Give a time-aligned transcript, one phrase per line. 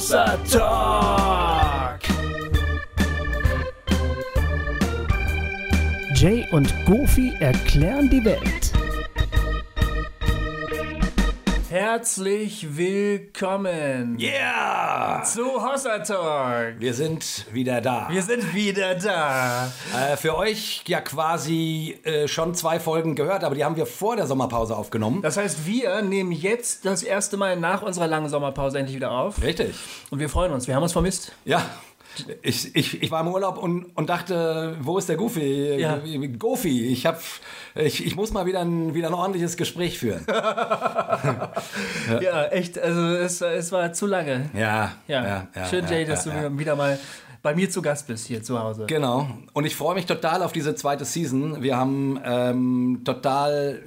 [0.00, 2.00] Talk.
[6.14, 8.79] Jay und Goofy erklären die Welt.
[11.70, 15.22] Herzlich willkommen Yeah!
[15.22, 16.80] zu Hossa Talk.
[16.80, 18.08] Wir sind wieder da.
[18.10, 19.72] Wir sind wieder da.
[19.96, 24.16] Äh, für euch ja quasi äh, schon zwei Folgen gehört, aber die haben wir vor
[24.16, 25.22] der Sommerpause aufgenommen.
[25.22, 29.40] Das heißt, wir nehmen jetzt das erste Mal nach unserer langen Sommerpause endlich wieder auf.
[29.40, 29.76] Richtig.
[30.10, 30.66] Und wir freuen uns.
[30.66, 31.30] Wir haben uns vermisst.
[31.44, 31.64] Ja.
[32.42, 35.76] Ich, ich, ich war im Urlaub und, und dachte, wo ist der Goofy?
[35.78, 36.00] Ja.
[36.38, 37.20] Goofy, ich, hab,
[37.74, 40.24] ich, ich muss mal wieder ein, wieder ein ordentliches Gespräch führen.
[42.20, 42.78] Ja, echt.
[42.78, 44.50] Also es, es war zu lange.
[44.54, 45.66] Ja, Ja.
[45.68, 46.98] Schön, ja, Jay, ja, dass ja, du wieder mal
[47.42, 48.86] bei mir zu Gast bist hier zu Hause.
[48.86, 49.28] Genau.
[49.52, 51.62] Und ich freue mich total auf diese zweite Season.
[51.62, 53.82] Wir haben ähm, total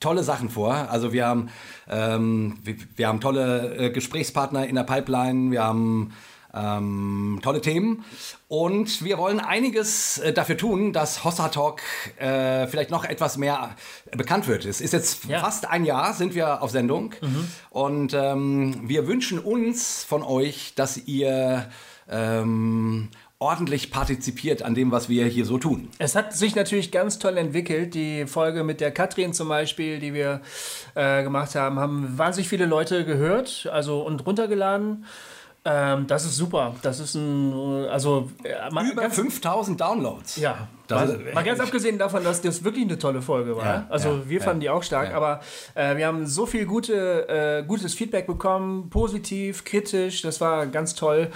[0.00, 0.72] tolle Sachen vor.
[0.74, 1.48] Also wir haben,
[1.88, 5.50] ähm, wir, wir haben tolle äh, Gesprächspartner in der Pipeline.
[5.50, 6.12] Wir haben
[6.56, 8.04] ähm, tolle Themen.
[8.48, 11.82] Und wir wollen einiges äh, dafür tun, dass Hossa Talk
[12.18, 13.76] äh, vielleicht noch etwas mehr
[14.16, 14.64] bekannt wird.
[14.64, 15.40] Es ist jetzt Ja.
[15.40, 17.14] fast ein Jahr, sind wir auf Sendung.
[17.70, 21.68] Und ähm, wir wünschen uns von euch, dass ihr
[22.08, 25.88] ähm, ordentlich partizipiert an dem, was wir hier so tun.
[25.98, 27.94] Es hat sich natürlich ganz toll entwickelt.
[27.94, 30.40] Die Folge mit der Katrin zum Beispiel, die wir
[30.94, 35.04] äh, gemacht haben, haben wahnsinnig viele Leute gehört also und runtergeladen.
[35.68, 36.76] Ähm, das ist super.
[36.82, 40.36] Das ist ein, also äh, mal Über ganz, 5000 Downloads.
[40.36, 43.64] ja, Das mal, mal ganz abgesehen davon, dass das wirklich eine tolle Folge war.
[43.64, 45.40] Ja, also ja, wir fanden ja, die auch stark, aber
[45.74, 50.94] äh, wir haben so viel gute, äh, gutes Feedback bekommen, positiv, kritisch, das war ganz
[50.94, 51.32] toll.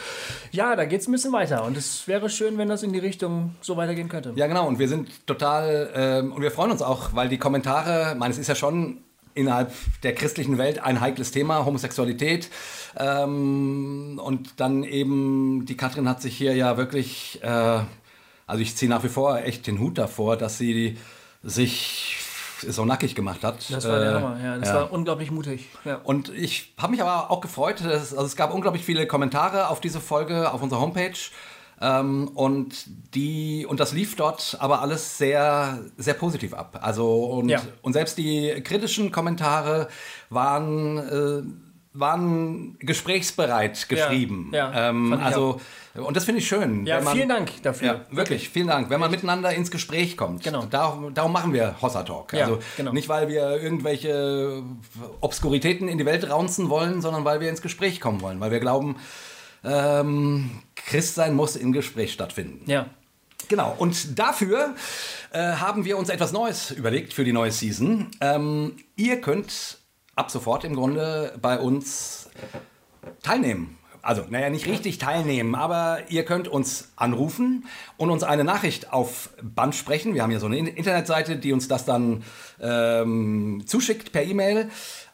[0.53, 3.01] Ja, da geht es ein bisschen weiter und es wäre schön, wenn das in die
[3.01, 4.33] Richtung so weitergehen könnte.
[4.37, 4.69] Ja, genau.
[4.69, 8.31] Und wir sind total, ähm, und wir freuen uns auch, weil die Kommentare, ich meine,
[8.31, 8.99] es ist ja schon
[9.35, 12.49] innerhalb der christlichen Welt ein heikles Thema, Homosexualität.
[12.97, 17.81] Ähm, und dann eben, die Katrin hat sich hier ja wirklich, äh,
[18.47, 20.97] also ich ziehe nach wie vor echt den Hut davor, dass sie
[21.43, 22.17] sich
[22.67, 23.71] so nackig gemacht hat.
[23.71, 24.59] Das war der Äh, Hammer, ja.
[24.59, 24.75] Das ja.
[24.75, 25.69] war unglaublich mutig.
[25.85, 26.01] Ja.
[26.05, 29.81] Und ich habe mich aber auch gefreut, dass, also es gab unglaublich viele Kommentare auf
[29.81, 31.17] diese Folge auf unserer Homepage.
[31.83, 32.75] Ähm, und
[33.15, 36.79] die und das lief dort aber alles sehr sehr positiv ab.
[36.83, 37.63] Also und, Ja.
[37.83, 39.89] und selbst die kritischen Kommentare
[40.29, 41.43] waren äh,
[41.93, 44.51] waren gesprächsbereit geschrieben.
[44.53, 45.61] Ja, ja, ähm, also
[45.95, 46.87] und das finde ich schön.
[46.87, 47.87] Ja, man- vielen Dank dafür.
[47.89, 48.91] Ja, wirklich, vielen Dank.
[48.91, 50.45] Wenn man miteinander ins Gespräch kommt.
[50.45, 50.67] Genau.
[50.67, 52.33] Darum, darum machen wir Hossa Talk.
[52.35, 52.93] Also genau.
[52.93, 54.63] nicht, weil wir irgendwelche
[55.21, 58.39] Obskuritäten in die Welt raunzen wollen, sondern weil wir ins Gespräch kommen wollen.
[58.39, 58.97] Weil wir glauben,
[59.65, 62.71] ähm, Christsein muss im Gespräch stattfinden.
[62.71, 62.87] Ja.
[63.49, 64.75] Genau, und dafür
[65.33, 68.09] äh, haben wir uns etwas Neues überlegt für die neue Season.
[68.21, 69.79] Ähm, ihr könnt
[70.15, 72.29] ab sofort im Grunde bei uns
[73.23, 73.77] teilnehmen.
[74.03, 77.67] Also, naja, nicht richtig teilnehmen, aber ihr könnt uns anrufen
[77.99, 80.15] und uns eine Nachricht auf Band sprechen.
[80.15, 82.23] Wir haben hier so eine In- Internetseite, die uns das dann
[82.61, 84.71] ähm, zuschickt per E-Mail.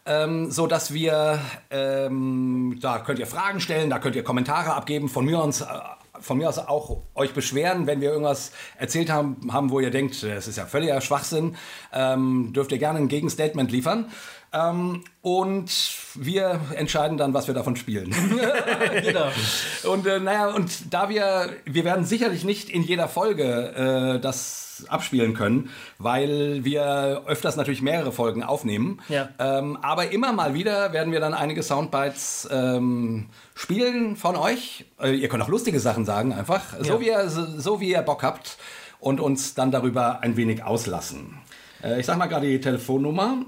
[0.09, 1.41] Ähm, so dass wir,
[1.71, 5.67] ähm, da könnt ihr Fragen stellen, da könnt ihr Kommentare abgeben, von mir aus, äh,
[6.21, 10.23] von mir aus auch euch beschweren, wenn wir irgendwas erzählt haben, haben wo ihr denkt,
[10.23, 11.57] das ist ja völliger Schwachsinn,
[11.93, 14.07] ähm, dürft ihr gerne ein Gegenstatement liefern.
[14.53, 15.71] Ähm, und
[16.15, 18.15] wir entscheiden dann, was wir davon spielen.
[19.03, 19.29] Genau.
[19.93, 24.85] Und äh, naja, und da wir, wir werden sicherlich nicht in jeder Folge äh, das
[24.89, 29.01] abspielen können, weil wir öfters natürlich mehrere Folgen aufnehmen.
[29.09, 29.29] Ja.
[29.39, 34.85] Ähm, aber immer mal wieder werden wir dann einige Soundbites ähm, spielen von euch.
[35.01, 36.63] Äh, ihr könnt auch lustige Sachen sagen, einfach.
[36.81, 37.01] So, Ja.
[37.01, 38.59] wie ihr, so, so wie ihr Bock habt
[39.01, 41.39] und uns dann darüber ein wenig auslassen.
[41.83, 43.39] Äh, ich sag mal gerade die Telefonnummer.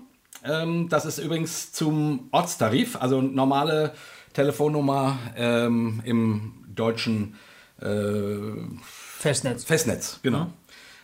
[0.45, 3.93] Ähm, das ist übrigens zum Ortstarif, also normale
[4.33, 7.35] Telefonnummer ähm, im deutschen
[7.81, 8.37] äh,
[8.83, 9.65] Festnetz.
[9.65, 10.47] Festnetz, genau.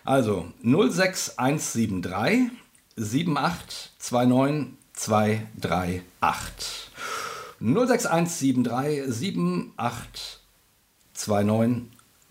[0.05, 2.51] Also 06173
[2.97, 6.91] 7829 238.
[7.61, 10.41] 06173 7829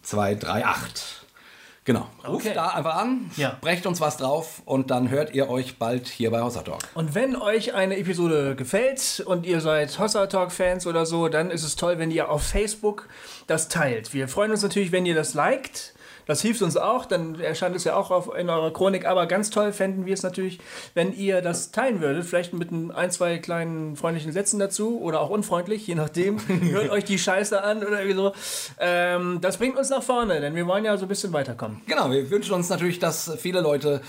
[0.04, 1.23] 238.
[1.86, 2.08] Genau.
[2.26, 2.54] Ruft Okay.
[2.56, 3.58] da einfach an, Ja.
[3.60, 6.80] brecht uns was drauf und dann hört ihr euch bald hier bei Hossa Talk.
[6.94, 11.52] Und wenn euch eine Episode gefällt und ihr seid Hossa Talk Fans oder so, dann
[11.52, 13.10] ist es toll, wenn ihr auf Facebook
[13.48, 14.14] das teilt.
[14.14, 15.94] Wir freuen uns natürlich, wenn ihr das liked.
[16.26, 19.06] Das hilft uns auch, dann erscheint es ja auch auf, in eurer Chronik.
[19.06, 20.60] Aber ganz toll fänden wir es natürlich,
[20.94, 22.26] wenn ihr das teilen würdet.
[22.26, 26.40] Vielleicht mit ein, zwei kleinen freundlichen Sätzen dazu oder auch unfreundlich, je nachdem.
[26.48, 28.34] Hört euch die Scheiße an oder irgendwie so.
[28.80, 31.82] Ähm, das bringt uns nach vorne, denn wir wollen ja so ein bisschen weiterkommen.
[31.88, 34.02] Genau, wir wünschen uns natürlich, dass viele Leute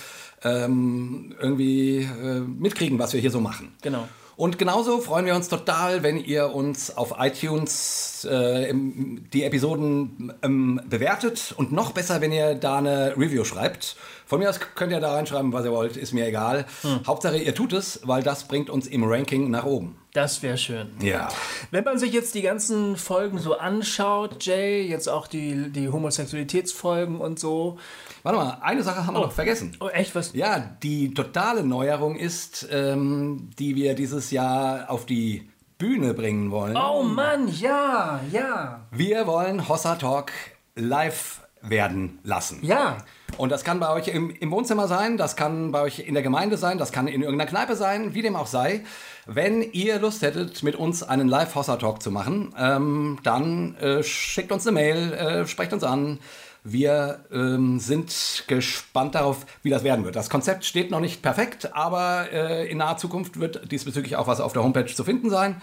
[0.42, 3.72] ähm, irgendwie äh, mitkriegen, was wir hier so machen.
[3.82, 4.08] Genau.
[4.36, 10.80] Und genauso freuen wir uns total, wenn ihr uns auf iTunes äh, die Episoden ähm,
[10.88, 13.96] bewertet und noch besser, wenn ihr da eine Review schreibt.
[14.26, 16.64] Von mir aus könnt ihr da reinschreiben, was ihr wollt, ist mir egal.
[17.06, 19.96] Hauptsache, ihr tut es, weil das bringt uns im Ranking nach oben.
[20.14, 20.92] Das wäre schön.
[21.00, 21.28] Ja.
[21.72, 27.20] Wenn man sich jetzt die ganzen Folgen so anschaut, Jay, jetzt auch die, die Homosexualitätsfolgen
[27.20, 27.78] und so.
[28.22, 29.76] Warte mal, eine Sache haben wir noch vergessen.
[29.80, 30.32] Oh, echt was?
[30.32, 36.76] Ja, die totale Neuerung ist, ähm, die wir dieses Jahr auf die Bühne bringen wollen.
[36.76, 38.86] Oh Mann, ja, ja.
[38.92, 40.30] Wir wollen Hossa Talk
[40.76, 42.58] live werden lassen.
[42.62, 42.98] Ja.
[43.36, 46.22] Und das kann bei euch im, im Wohnzimmer sein, das kann bei euch in der
[46.22, 48.82] Gemeinde sein, das kann in irgendeiner Kneipe sein, wie dem auch sei.
[49.26, 54.66] Wenn ihr Lust hättet, mit uns einen Live-Hossa-Talk zu machen, ähm, dann äh, schickt uns
[54.66, 56.20] eine Mail, äh, sprecht uns an.
[56.62, 60.16] Wir ähm, sind gespannt darauf, wie das werden wird.
[60.16, 64.40] Das Konzept steht noch nicht perfekt, aber äh, in naher Zukunft wird diesbezüglich auch was
[64.40, 65.60] auf der Homepage zu finden sein.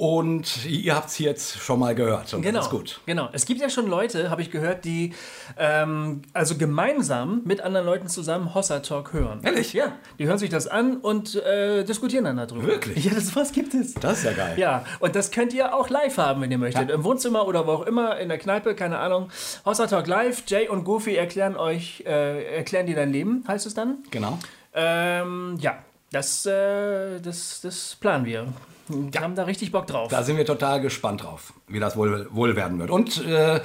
[0.00, 2.32] Und ihr habt es jetzt schon mal gehört.
[2.32, 2.60] Und Genau.
[2.60, 3.00] Ist gut.
[3.04, 3.30] Genau.
[3.32, 5.12] Es gibt ja schon Leute, habe ich gehört, die
[5.56, 9.40] ähm, also gemeinsam mit anderen Leuten zusammen Hossa Talk hören.
[9.42, 9.72] Ehrlich?
[9.72, 9.90] Ja.
[10.20, 12.62] Die hören sich das an und äh, diskutieren dann darüber.
[12.62, 13.06] Wirklich?
[13.06, 13.94] Ja, das was gibt es.
[13.94, 14.56] Das ist ja geil.
[14.56, 16.90] Ja, und das könnt ihr auch live haben, wenn ihr möchtet.
[16.90, 16.94] Ja.
[16.94, 19.30] Im Wohnzimmer oder wo auch immer, in der Kneipe, keine Ahnung.
[19.66, 20.44] Hossa Talk live.
[20.46, 23.98] Jay und Goofy erklären euch, äh, erklären dir dein Leben, heißt es dann.
[24.12, 24.38] Genau.
[24.74, 28.46] Ähm, ja, das, äh, das, das planen wir.
[28.88, 30.10] Wir haben da richtig Bock drauf.
[30.10, 32.90] Da sind wir total gespannt drauf, wie das wohl, wohl werden wird.
[32.90, 33.60] Und äh,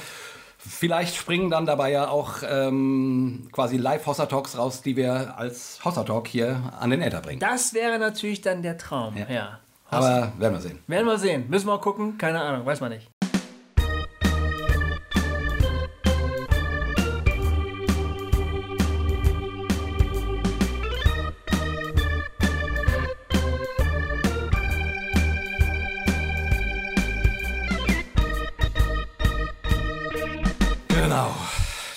[0.57, 6.73] vielleicht springen dann dabei ja auch ähm, quasi Live-Hossa-Talks raus, die wir als Hossa-Talk hier
[6.79, 7.39] an den Äther bringen.
[7.39, 9.15] Das wäre natürlich dann der Traum.
[9.29, 9.59] Ja.
[9.89, 10.79] Aber werden wir sehen.
[10.87, 11.45] Werden wir sehen.
[11.49, 12.17] Müssen wir mal gucken.
[12.17, 13.09] Keine Ahnung, weiß man nicht.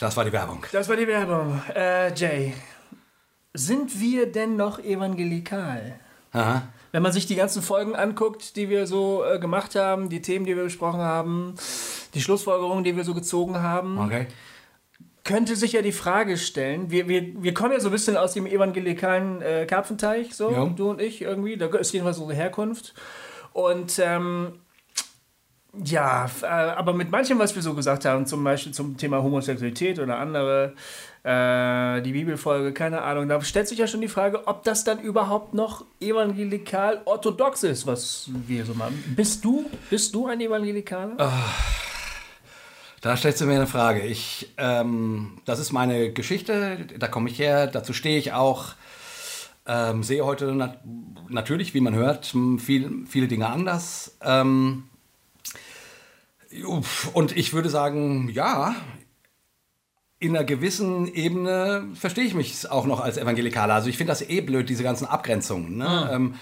[0.01, 0.65] Das war die Werbung.
[0.73, 1.61] Das war die Werbung.
[1.75, 2.53] Äh, Jay,
[3.55, 5.99] sind wir denn noch evangelikal?
[6.33, 6.63] Aha.
[6.93, 10.45] Wenn man sich die ganzen Folgen anguckt, die wir so äh, gemacht haben, die Themen,
[10.47, 11.55] die wir besprochen haben,
[12.15, 14.27] die Schlussfolgerungen, die wir so gezogen haben, Okay.
[15.25, 18.33] könnte sich ja die Frage stellen, wir, wir, wir kommen ja so ein bisschen aus
[18.35, 20.65] dem evangelikalen äh, Karpfenteich, so, Ja.
[20.67, 22.95] du und ich irgendwie, da ist jedenfalls unsere Herkunft.
[23.53, 24.61] Und ähm,
[25.85, 29.99] ja, äh, aber mit manchem, was wir so gesagt haben, zum Beispiel zum Thema Homosexualität
[29.99, 30.75] oder andere,
[31.23, 35.01] äh, die Bibelfolge, keine Ahnung, da stellt sich ja schon die Frage, ob das dann
[35.01, 39.03] überhaupt noch evangelikal orthodox ist, was wir so machen.
[39.17, 41.33] Bist du, bist du ein Evangelikaler?
[43.01, 44.01] Da stellst du mir eine Frage.
[44.01, 48.75] Ich, ähm, das ist meine Geschichte, da komme ich her, dazu stehe ich auch.
[49.69, 50.79] Ähm, sehe heute nat
[51.29, 54.17] natürlich, wie man hört, viel, viele Dinge anders.
[54.23, 54.85] Ähm,
[57.13, 58.75] und ich würde sagen, ja,
[60.19, 63.75] in einer gewissen Ebene verstehe ich mich auch noch als Evangelikaler.
[63.75, 65.77] Also ich finde das eh blöd, diese ganzen Abgrenzungen.
[65.77, 66.11] Ne?
[66.13, 66.35] Ähm,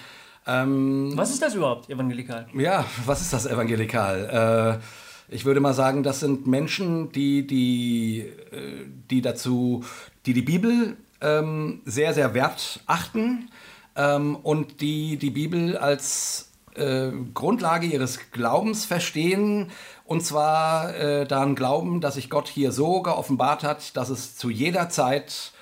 [0.46, 2.46] ähm, Was ist das überhaupt, evangelikal?
[2.54, 4.80] ja, was ist das evangelikal?
[4.80, 9.84] Äh, ich würde mal sagen, das sind Menschen, die die, äh, die dazu,
[10.26, 13.48] die die Bibel ähm, sehr, sehr wert achten
[13.96, 19.70] ähm, und die die Bibel als äh, Grundlage ihres Glaubens verstehen.
[20.04, 24.50] Und zwar äh, daran glauben, dass sich Gott hier so geoffenbart hat, dass es zu
[24.50, 25.52] jeder Zeit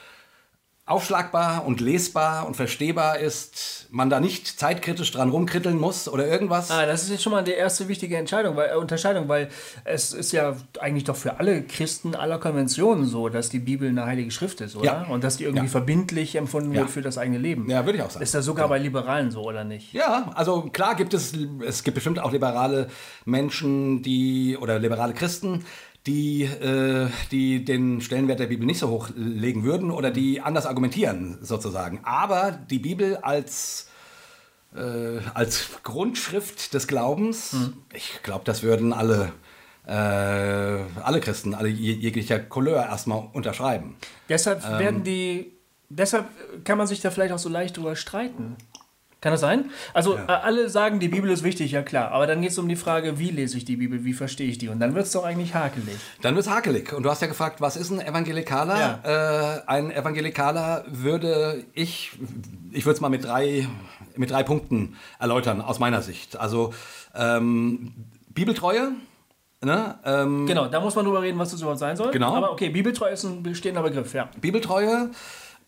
[0.85, 6.73] aufschlagbar und lesbar und verstehbar ist, man da nicht zeitkritisch dran rumkritteln muss oder irgendwas.
[6.73, 9.49] Ah, das ist jetzt schon mal die erste wichtige Entscheidung, weil, äh, Unterscheidung, weil
[9.85, 14.07] es ist ja eigentlich doch für alle Christen aller Konventionen so, dass die Bibel eine
[14.07, 14.85] heilige Schrift ist, oder?
[14.87, 15.03] Ja.
[15.09, 15.71] Und dass die irgendwie Ja.
[15.71, 16.81] verbindlich empfunden Ja.
[16.81, 17.71] wird für das eigene Leben.
[17.71, 18.25] Ja, würde ich auch sagen.
[18.25, 19.93] Ist das sogar bei Liberalen so, oder nicht?
[19.93, 21.33] Ja, also klar gibt es,
[21.65, 22.89] es gibt bestimmt auch liberale
[23.25, 25.65] Menschen, die oder liberale Christen,
[26.07, 30.67] die, äh, die den Stellenwert der Bibel nicht so hoch legen würden oder die anders
[30.67, 32.01] argumentieren sozusagen.
[32.03, 33.89] Aber die Bibel als
[34.75, 37.55] äh, als Grundschrift des Glaubens,
[37.93, 39.33] ich glaube, das würden alle
[39.87, 43.97] äh, alle Christen, alle je- jeglicher Couleur erstmal unterschreiben.
[44.29, 44.79] Deshalb Ähm.
[44.79, 45.53] werden die.
[45.95, 46.25] Deshalb
[46.65, 48.57] kann man sich da vielleicht auch so leicht drüber streiten.
[49.23, 49.71] Kann das sein?
[49.95, 52.11] Also äh, alle sagen, die Bibel ist wichtig, ja klar.
[52.11, 54.59] Aber dann geht es um die Frage, wie lese ich die Bibel, wie verstehe ich
[54.59, 54.69] die?
[54.69, 55.95] Und dann wird es doch eigentlich hakelig.
[56.23, 56.93] Dann wird es hakelig.
[56.93, 59.62] Und du hast ja gefragt, was ist ein Evangelikaler?
[59.64, 62.19] Äh, ein Evangelikaler würde ich,
[62.73, 63.69] ich würde es mal mit drei,
[64.17, 66.37] mit drei Punkten erläutern, aus meiner Sicht.
[66.37, 66.75] Also
[67.14, 67.93] ähm,
[68.29, 68.91] Bibeltreue,
[69.61, 70.00] ne?
[70.05, 72.11] ähm, Genau, da muss man drüber reden, was das überhaupt sein soll.
[72.11, 72.35] Genau.
[72.35, 74.29] Aber okay, Bibeltreu ist ein bestehender Begriff, ja.
[74.41, 75.11] Bibeltreue,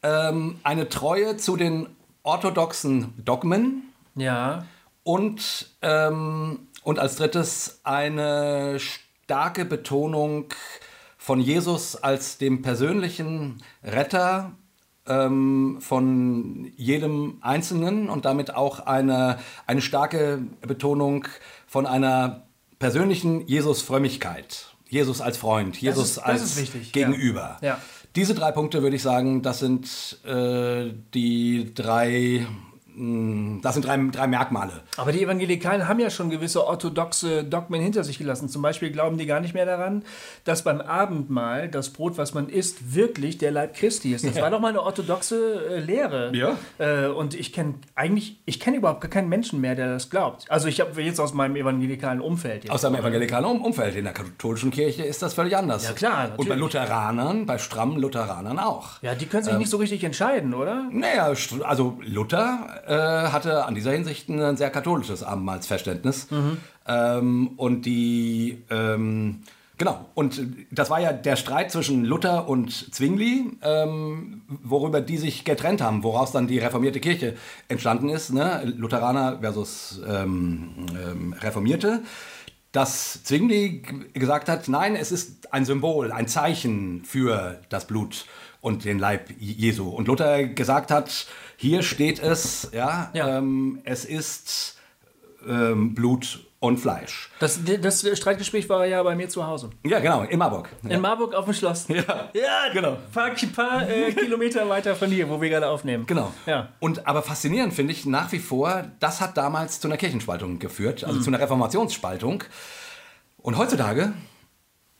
[0.02, 1.86] ähm, eine Treue zu den
[2.24, 4.64] orthodoxen Dogmen, Ja.
[5.04, 10.46] Und, ähm, und als drittes eine starke Betonung
[11.18, 14.52] von Jesus als dem persönlichen Retter
[15.06, 21.26] ähm, von jedem Einzelnen und damit auch eine, eine starke Betonung
[21.66, 22.44] von einer
[22.78, 24.68] persönlichen Jesus-Frömmigkeit.
[24.88, 26.56] Jesus als Freund, Jesus ist- als
[26.92, 27.58] Gegenüber.
[27.60, 27.68] Ja.
[27.68, 27.78] Ja.
[28.16, 32.46] Diese drei Punkte würde ich sagen, das sind äh, die drei,
[32.96, 34.82] das sind drei, drei Merkmale.
[34.96, 38.48] Aber die Evangelikalen haben ja schon gewisse orthodoxe Dogmen hinter sich gelassen.
[38.48, 40.02] Zum Beispiel glauben die gar nicht mehr daran,
[40.44, 44.24] dass beim Abendmahl das Brot, was man isst, wirklich der Leib Christi ist.
[44.24, 46.30] Das war doch mal eine orthodoxe äh, Lehre.
[46.34, 46.56] Ja.
[46.78, 50.44] Äh, und ich kenne eigentlich, ich kenne überhaupt gar keinen Menschen mehr, der das glaubt.
[50.48, 52.64] Also ich habe jetzt aus meinem evangelikalen Umfeld.
[52.64, 52.72] Jetzt.
[52.72, 53.96] Aus seinem evangelikalen Um- Umfeld.
[53.96, 55.84] In der katholischen Kirche ist das völlig anders.
[55.84, 56.60] Ja, klar, Und bei natürlich.
[56.74, 59.02] Lutheranern, bei strammen Lutheranern auch.
[59.02, 59.58] ja, die können sich Ähm.
[59.58, 60.86] nicht so richtig entscheiden, oder?
[60.92, 61.32] Naja,
[61.64, 66.28] also Luther äh, hatte an dieser Hinsicht ein sehr katholisches Abendmahlsverständnis.
[66.86, 69.40] Ähm, und die, ähm,
[69.78, 75.44] genau, und das war ja der Streit zwischen Luther und Zwingli, ähm, worüber die sich
[75.44, 77.36] getrennt haben, woraus dann die reformierte Kirche
[77.68, 78.62] entstanden ist, ne?
[78.76, 82.02] Lutheraner versus ähm, ähm, Reformierte.
[82.72, 83.82] Dass Zwingli
[84.14, 88.26] gesagt hat, nein, es ist ein Symbol, ein Zeichen für das Blut
[88.60, 89.88] und den Leib Jesu.
[89.88, 93.38] Und Luther gesagt hat, hier steht es, ja, Ja.
[93.38, 94.78] Ähm, es ist
[95.46, 97.30] ähm, Blut und Fleisch.
[97.40, 99.68] Das, das Streitgespräch war ja bei mir zu Hause.
[99.84, 100.70] Ja, genau, in Marburg.
[100.88, 101.86] In Marburg auf dem Schloss.
[101.88, 102.92] Ja, Ja, genau.
[102.92, 106.06] Ein paar, paar äh, Kilometer weiter von hier, wo wir gerade aufnehmen.
[106.06, 106.32] Genau.
[106.46, 106.70] Ja.
[106.80, 111.04] Und aber faszinierend finde ich nach wie vor, das hat damals zu einer Kirchenspaltung geführt,
[111.04, 112.44] also zu einer Reformationsspaltung.
[113.36, 114.14] Und heutzutage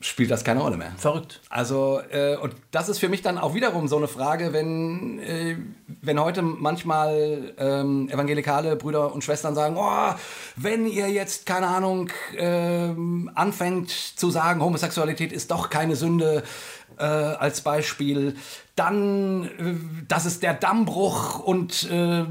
[0.05, 0.93] spielt das keine Rolle mehr.
[0.99, 1.41] Verrückt.
[1.49, 5.57] Also, äh, und das ist für mich dann auch wiederum so eine Frage, wenn, äh,
[6.03, 10.15] wenn heute manchmal ähm, evangelikale Brüder und Schwestern sagen, oh,
[10.57, 16.43] wenn ihr jetzt, keine Ahnung, ähm, anfängt zu sagen, Homosexualität ist doch keine Sünde,
[16.99, 18.37] äh, als Beispiel,
[18.77, 19.75] dann, äh,
[20.09, 22.25] das ist der Dammbruch und, äh,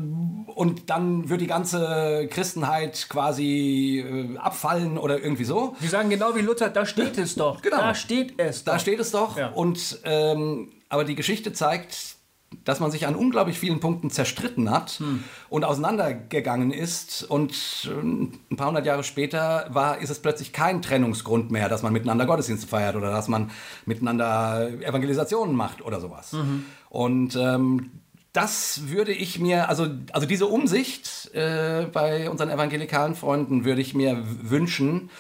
[0.56, 5.76] und dann wird die ganze Christenheit quasi äh, abfallen oder irgendwie so.
[5.82, 7.62] Die sagen genau wie Luther, da steht es doch.
[7.62, 7.78] Genau.
[7.78, 8.80] Da steht es Da doch.
[8.80, 9.38] steht es doch.
[9.38, 9.48] Ja.
[9.50, 12.13] Und, ähm, aber die Geschichte zeigt,
[12.64, 15.24] dass man sich an unglaublich vielen Punkten zerstritten hat Hm.
[15.50, 17.24] und auseinandergegangen ist.
[17.24, 21.84] Und ähm, ein paar hundert Jahre später war, ist es plötzlich kein Trennungsgrund mehr, dass
[21.84, 23.52] man miteinander Gottesdienste feiert oder dass man
[23.86, 26.34] miteinander Evangelisationen macht oder sowas.
[26.34, 26.66] Mhm.
[26.90, 27.92] Und ähm,
[28.34, 33.94] das würde ich mir, also, also diese Umsicht äh, bei unseren evangelikalen Freunden würde ich
[33.94, 35.12] mir wünschen,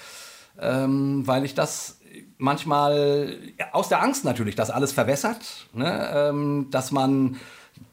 [0.59, 1.99] ähm, weil ich das
[2.43, 3.37] manchmal
[3.71, 6.11] aus der Angst natürlich, dass alles verwässert, ne?
[6.13, 7.37] ähm, dass man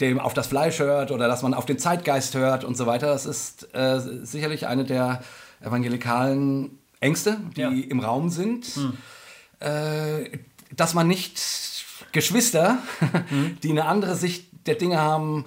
[0.00, 3.07] dem auf das Fleisch hört oder dass man auf den Zeitgeist hört und so weiter.
[3.07, 5.23] Das ist äh, sicherlich eine der
[5.62, 7.69] evangelikalen Ängste, die Ja.
[7.71, 8.66] im Raum sind,
[9.61, 10.38] äh,
[10.75, 11.40] dass man nicht
[12.12, 12.78] Geschwister,
[13.62, 15.47] die eine andere Sicht der Dinge haben,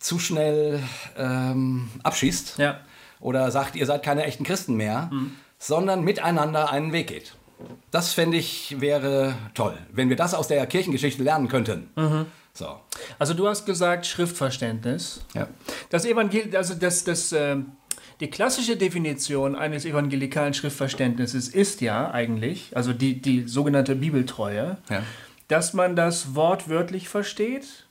[0.00, 0.82] zu schnell
[1.16, 2.80] ähm, abschießt Ja.
[3.20, 5.10] oder sagt, ihr seid keine echten Christen mehr,
[5.58, 7.34] sondern miteinander einen Weg geht.
[7.90, 11.90] Das fände ich wäre toll, wenn wir das aus der Kirchengeschichte lernen könnten.
[12.54, 12.76] So.
[13.18, 15.24] Also du hast gesagt Schriftverständnis.
[15.34, 15.48] Ja.
[15.90, 17.72] Das Evangel also das, das, ähm,
[18.20, 25.02] die klassische Definition eines evangelikalen Schriftverständnisses ist ja eigentlich, also die, die sogenannte Bibeltreue, Ja.
[25.46, 27.86] dass man das wortwörtlich versteht,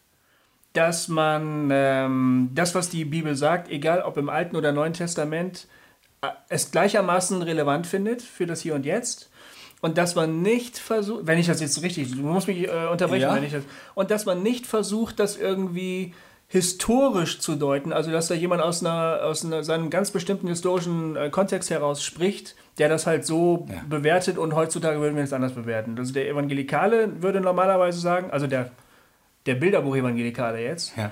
[0.74, 5.66] dass man ähm, das, was die Bibel sagt, egal ob im Alten oder Neuen Testament,
[6.22, 9.27] äh, es gleichermaßen relevant findet für das Hier und Jetzt.
[9.82, 13.22] Und dass man nicht versucht, wenn ich das jetzt richtig, du musst mich äh, unterbrechen,
[13.22, 13.36] Ja.
[13.36, 13.64] wenn ich das,
[13.96, 16.14] und dass man nicht versucht, das irgendwie
[16.50, 21.16] historisch zu deuten, also dass da jemand aus, einer, aus einer, seinem ganz bestimmten historischen
[21.18, 23.82] äh, Kontext heraus spricht, der das halt so Ja.
[23.90, 25.96] bewertet und heutzutage würden wir es anders bewerten.
[25.98, 28.72] Also der Evangelikale würde normalerweise sagen, also der,
[29.46, 31.12] der Bilderbuch-Evangelikale jetzt, Ja.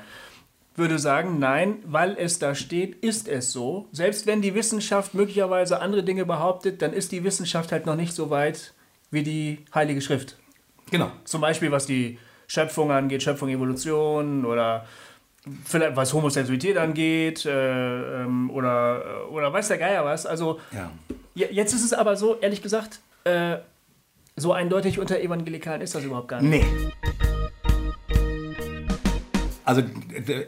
[0.75, 3.87] Würde sagen, nein, weil es da steht, ist es so.
[3.91, 8.13] Selbst wenn die Wissenschaft möglicherweise andere Dinge behauptet, dann ist die Wissenschaft halt noch nicht
[8.13, 8.73] so weit
[9.11, 10.37] wie die Heilige Schrift.
[10.91, 11.11] Genau.
[11.23, 14.85] Zum Beispiel was die Schöpfung angeht, Schöpfung, Evolution oder
[15.63, 20.25] vielleicht was Homosexualität angeht äh, ähm, oder, oder weiß der Geier was.
[20.25, 20.91] Also Ja.
[21.35, 23.57] ja, jetzt ist es aber so, ehrlich gesagt, äh,
[24.35, 26.65] so eindeutig unter Evangelikalen ist das überhaupt gar nicht.
[26.65, 27.24] Nee.
[29.65, 29.81] Also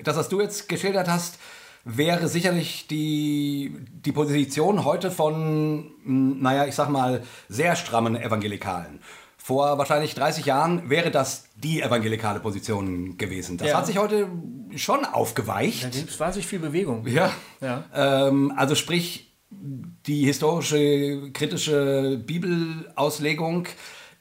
[0.04, 1.40] das, was du jetzt geschildert hast,
[1.84, 9.00] wäre sicherlich die, die Position heute von, mh, naja, ich sag mal, sehr strammen Evangelikalen.
[9.38, 13.58] vor wahrscheinlich 30 Jahren wäre das die evangelikale Position gewesen.
[13.58, 13.78] Das Ja.
[13.78, 14.28] hat sich heute
[14.76, 15.86] schon aufgeweicht.
[15.86, 17.08] Da gibt es wahnsinnig viel Bewegung.
[17.08, 17.32] Ja.
[17.62, 17.86] Ja.
[17.96, 23.68] Ähm, also sprich, die historische, kritische Bibelauslegung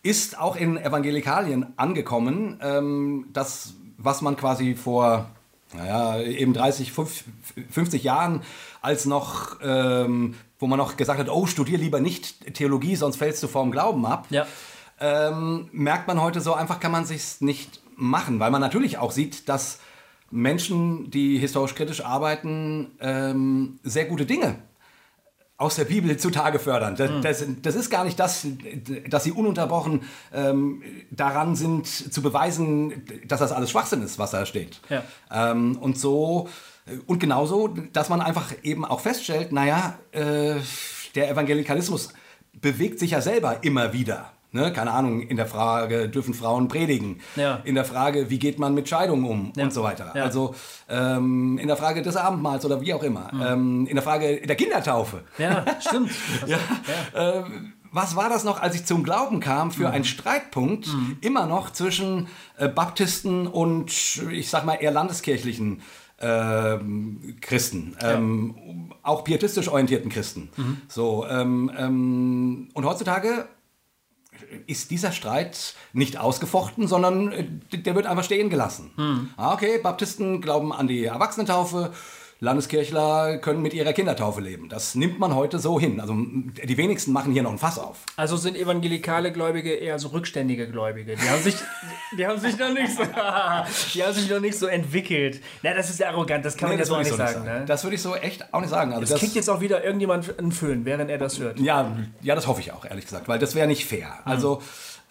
[0.05, 2.61] ist auch in Evangelikalien angekommen.
[2.63, 3.75] Ähm, das,
[4.07, 5.27] was man quasi vor
[5.75, 8.43] naja, eben 30, 50 Jahren
[8.81, 13.43] als noch, ähm, wo man noch gesagt hat, oh, studier lieber nicht Theologie, sonst fällst
[13.43, 14.27] du vom Glauben ab.
[14.31, 14.47] Ja.
[14.99, 19.11] Ähm, merkt man heute so einfach kann man sich's nicht machen, weil man natürlich auch
[19.11, 19.81] sieht, dass
[20.31, 24.57] Menschen, die historisch kritisch arbeiten, ähm, sehr gute Dinge
[25.59, 26.97] aus der Bibel zutage fördern.
[26.97, 28.47] Das, das, das ist gar nicht das,
[29.09, 34.45] dass sie ununterbrochen ähm, daran sind, zu beweisen, dass das alles Schwachsinn ist, was da
[34.45, 34.81] steht.
[34.91, 35.03] Ja.
[35.33, 36.49] Ähm, und so,
[37.07, 40.57] und genauso, dass man einfach eben auch feststellt, naja, äh,
[41.15, 42.11] der Evangelikalismus
[42.53, 44.33] bewegt sich ja selber immer wieder.
[44.53, 44.73] Ne?
[44.73, 47.21] Keine Ahnung, in der Frage, dürfen Frauen predigen?
[47.37, 47.61] Ja.
[47.65, 49.53] In der Frage, wie geht man mit Scheidungen um?
[49.57, 49.65] Ja.
[49.65, 50.13] Und so weiter.
[50.15, 50.25] Ja.
[50.25, 50.55] Also
[50.89, 53.31] ähm, in der Frage des Abendmahls oder wie auch immer.
[53.35, 55.23] Ähm, in der Frage der Kindertaufe.
[55.39, 56.11] Ja, stimmt.
[56.47, 56.59] Ja.
[57.39, 57.45] Äh,
[57.93, 60.89] was war das noch, als ich zum Glauben kam, für einen Streitpunkt
[61.23, 63.91] immer noch zwischen äh, Baptisten und,
[64.31, 65.81] ich sag mal, eher landeskirchlichen
[66.21, 70.51] ähm, Christen, ähm, auch pietistisch orientierten Christen.
[70.89, 73.47] So, ähm, ähm, und heutzutage
[74.67, 78.91] ist dieser Streit nicht ausgefochten, sondern äh, der wird einfach stehen gelassen.
[79.37, 81.93] Ah, okay, Baptisten glauben an die Erwachsenentaufe,
[82.39, 84.69] Landeskirchler können mit ihrer Kindertaufe leben.
[84.69, 86.01] Das nimmt man heute so hin.
[86.01, 87.99] Also die wenigsten machen hier noch ein Fass auf.
[88.17, 91.17] Also sind evangelikale Gläubige eher so rückständige Gläubige.
[91.17, 91.57] Die haben sich,
[92.19, 93.03] die haben sich noch nicht so,
[93.95, 95.41] die haben sich noch nicht so entwickelt.
[95.63, 97.45] Na, das ist ja arrogant, das kann man jetzt auch nicht ich so sagen.
[97.45, 97.65] Ne?
[97.67, 98.93] Das würde ich so echt auch nicht sagen.
[98.93, 101.59] Also Das kriegt jetzt auch wieder irgendjemand einen Föhn, während er das hört.
[101.59, 104.19] Ja, ja, das hoffe ich auch, ehrlich gesagt, weil das wäre nicht fair.
[104.27, 104.63] Also,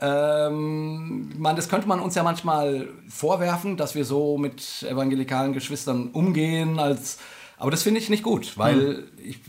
[0.02, 6.10] ähm, man, das könnte man uns ja manchmal vorwerfen, dass wir so mit evangelikalen Geschwistern
[6.10, 7.18] umgehen, als,
[7.58, 9.40] aber das finde ich nicht gut, weil ich,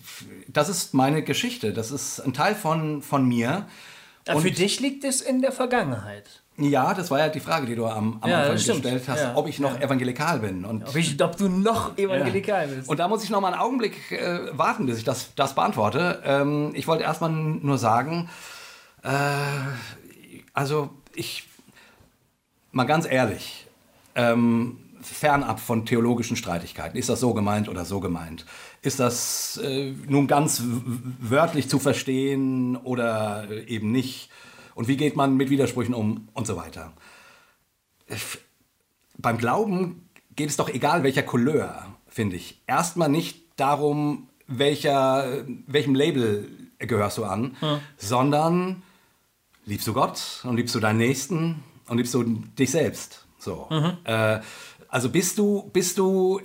[0.47, 3.67] das ist meine Geschichte, das ist ein Teil von, von mir.
[4.29, 6.43] Aber Für dich liegt es in der Vergangenheit.
[6.59, 9.37] Ja, das war ja die Frage, die du am, am Ja, Anfang gestellt hast, Ja,
[9.37, 10.65] ob ich noch evangelikal bin.
[10.65, 12.89] Und Ob, ich, ob du noch evangelikal bist.
[12.89, 16.23] Und da muss ich noch mal einen Augenblick äh, warten, bis ich das, das beantworte.
[16.25, 18.31] Ähm, ich wollte erstmal nur sagen,
[19.03, 19.09] äh,
[20.57, 21.45] also ich,
[22.73, 23.67] mal ganz ehrlich,
[24.15, 28.47] ähm, fernab von theologischen Streitigkeiten, ist das so gemeint oder so gemeint?
[28.81, 34.31] Ist das äh, nun ganz wörtlich zu verstehen oder eben nicht?
[34.75, 36.93] Und wie geht man mit Widersprüchen um und so weiter?
[39.19, 42.63] beim Glauben geht es doch egal welcher Couleur, finde ich.
[42.69, 47.57] Erstmal nicht darum, welcher, welchem Label gehörst du an,
[47.97, 48.85] sondern
[49.67, 53.27] liebst du Gott und liebst du deinen Nächsten und liebst du dich selbst.
[53.39, 53.69] So.
[54.05, 54.41] Äh,
[54.89, 56.41] also bist du, bist du,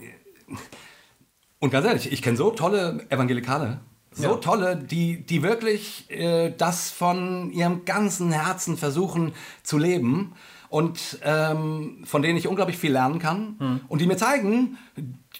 [1.60, 3.80] und ganz ehrlich, ich kenne so tolle Evangelikale,
[4.14, 4.36] so Ja.
[4.36, 10.34] tolle, die, die wirklich äh, das von ihrem ganzen Herzen versuchen zu leben
[10.70, 14.78] und ähm, von denen ich unglaublich viel lernen kann und die mir zeigen,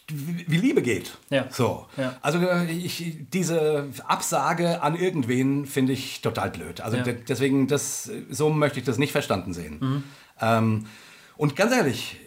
[0.10, 1.18] wie Liebe geht.
[1.30, 1.46] Ja.
[1.50, 1.86] So.
[1.96, 2.18] Ja.
[2.22, 6.82] Also äh, ich, diese Absage an irgendwen finde ich total blöd.
[6.82, 6.98] Also
[7.30, 10.04] deswegen, das, so möchte ich das nicht verstanden sehen.
[10.42, 10.86] Ähm,
[11.38, 12.18] und ganz ehrlich,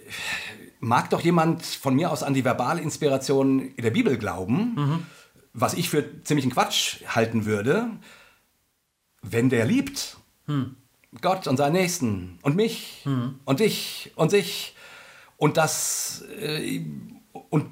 [0.80, 5.06] mag doch jemand von mir aus an die Verbalinspiration in der Bibel glauben,
[5.54, 7.88] was ich für ziemlichen Quatsch halten würde,
[9.22, 10.18] wenn der liebt.
[11.20, 12.38] Gott und seinen Nächsten.
[12.42, 13.02] Und mich.
[13.44, 14.12] Und dich.
[14.16, 14.74] Und sich.
[15.36, 16.84] Und das äh,
[17.50, 17.66] und,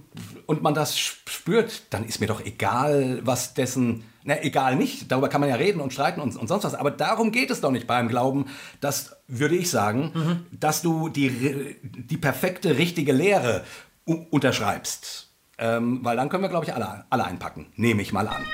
[0.46, 5.28] und man das spürt, dann ist mir doch egal, was dessen, na egal nicht, darüber
[5.28, 7.70] kann man ja reden und streiten und, und sonst was, aber darum geht es doch
[7.70, 8.46] nicht beim Glauben,
[8.80, 13.64] dass, würde ich sagen, dass du die, die perfekte, richtige Lehre
[14.04, 15.21] unterschreibst.
[15.64, 17.72] Ähm, weil dann können wir, glaube ich, alle, alle einpacken.
[17.76, 18.44] Nehme ich mal an.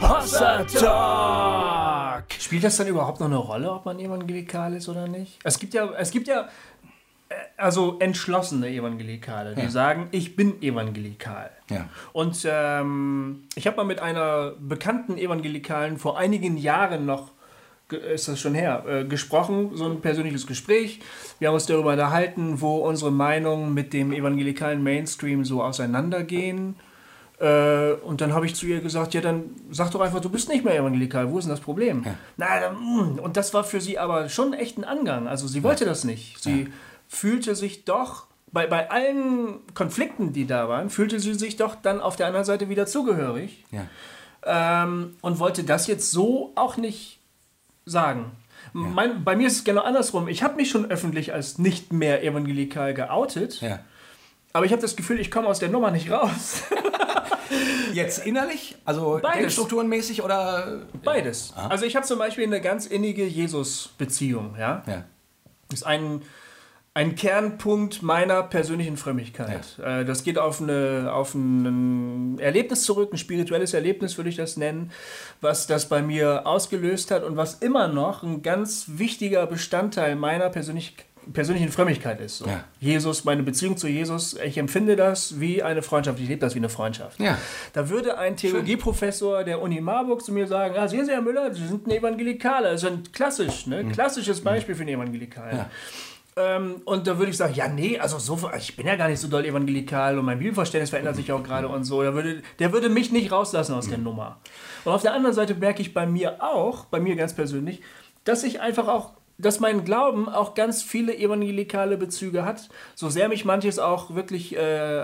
[0.00, 2.24] Hossa Talk!
[2.38, 5.38] Spielt das dann überhaupt noch eine Rolle, ob man evangelikal ist oder nicht?
[5.42, 6.42] Es gibt ja, es gibt ja
[7.28, 9.68] äh, also entschlossene Evangelikale, die Ja.
[9.70, 11.50] sagen, ich bin evangelikal.
[11.70, 11.88] Ja.
[12.12, 17.32] Und ähm, ich habe mal mit einer bekannten Evangelikalen vor einigen Jahren noch,
[17.92, 21.00] ist das schon her, äh, gesprochen, so ein persönliches Gespräch.
[21.38, 26.76] Wir haben uns darüber unterhalten, wo unsere Meinungen mit dem evangelikalen Mainstream so auseinandergehen.
[27.38, 30.48] Äh, und dann habe ich zu ihr gesagt, ja, dann sag doch einfach, du bist
[30.48, 32.04] nicht mehr evangelikal, wo ist denn das Problem?
[32.36, 33.18] Na, dann, mm.
[33.18, 35.28] und das war für sie aber schon echt ein Angang.
[35.28, 36.42] Also sie wollte das nicht.
[36.42, 36.68] Sie
[37.08, 42.00] fühlte sich doch, bei, bei allen Konflikten, die da waren, fühlte sie sich doch dann
[42.00, 43.64] auf der anderen Seite wieder zugehörig.
[43.70, 43.86] Ja.
[44.84, 47.15] ähm, und wollte das jetzt so auch nicht
[47.86, 48.32] sagen.
[48.72, 50.28] Mein, bei mir ist es genau andersrum.
[50.28, 53.78] Ich habe mich schon öffentlich als nicht mehr evangelikal geoutet, Ja.
[54.52, 56.64] aber ich habe das Gefühl, ich komme aus der Nummer nicht raus.
[57.94, 59.38] Jetzt innerlich, also Beides.
[59.38, 60.82] denkstrukturenmäßig oder?
[61.04, 61.54] Beides.
[61.56, 64.56] Also ich habe zum Beispiel eine ganz innige Jesus-Beziehung.
[64.58, 64.82] Ja?
[64.86, 65.04] Ja.
[65.72, 66.20] Ist ein,
[66.96, 69.78] ein Kernpunkt meiner persönlichen Frömmigkeit.
[69.84, 74.56] Äh, Das geht auf, eine, auf ein Erlebnis zurück, ein spirituelles Erlebnis würde ich das
[74.56, 74.90] nennen,
[75.42, 80.48] was das bei mir ausgelöst hat und was immer noch ein ganz wichtiger Bestandteil meiner
[80.48, 80.96] persönlich,
[81.34, 82.38] persönlichen Frömmigkeit ist.
[82.38, 82.46] So.
[82.46, 82.64] Ja.
[82.80, 86.60] Jesus, meine Beziehung zu Jesus, ich empfinde das wie eine Freundschaft, ich lebe das wie
[86.60, 87.20] eine Freundschaft.
[87.20, 87.36] Ja.
[87.74, 91.52] Da würde ein Theologieprofessor der Uni Marburg zu mir sagen, ah, sehen Sie, Herr Müller,
[91.52, 92.72] Sie sind ein Evangelikaler.
[92.72, 93.84] Das ist ein klassisch, ne?
[93.84, 95.66] klassisches Beispiel für einen Evangelikalen.
[96.38, 99.20] Ähm, und da würde ich sagen, ja, nee, also so, ich bin ja gar nicht
[99.20, 102.02] so doll evangelikal und mein Bibelverständnis verändert sich auch gerade und so.
[102.02, 104.38] Der würde, der würde mich nicht rauslassen aus der Nummer.
[104.84, 107.80] Und auf der anderen Seite merke ich bei mir auch, bei mir ganz persönlich,
[108.24, 112.68] dass ich einfach auch, dass mein Glauben auch ganz viele evangelikale Bezüge hat.
[112.94, 115.00] So sehr mich manches auch wirklich äh, äh,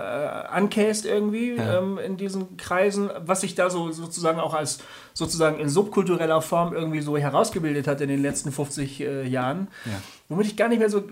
[0.47, 4.79] ankäst irgendwie ähm, in diesen Kreisen, was sich da so sozusagen auch als
[5.13, 9.67] sozusagen in subkultureller Form irgendwie so herausgebildet hat in den letzten 50 äh, Jahren,
[10.29, 11.03] womit ich gar nicht mehr so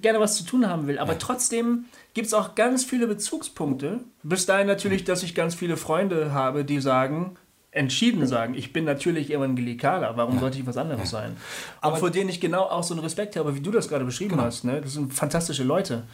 [0.00, 0.98] gerne was zu tun haben will.
[0.98, 4.00] Aber trotzdem gibt es auch ganz viele Bezugspunkte.
[4.22, 7.36] Bis dahin natürlich, dass ich ganz viele Freunde habe, die sagen,
[7.72, 11.36] entschieden sagen, ich bin natürlich Evangelikaler, warum sollte ich was anderes sein?
[11.80, 14.40] Aber vor denen ich genau auch so einen Respekt habe, wie du das gerade beschrieben
[14.40, 14.64] hast.
[14.64, 14.80] Ne?
[14.80, 16.04] Das sind fantastische Leute.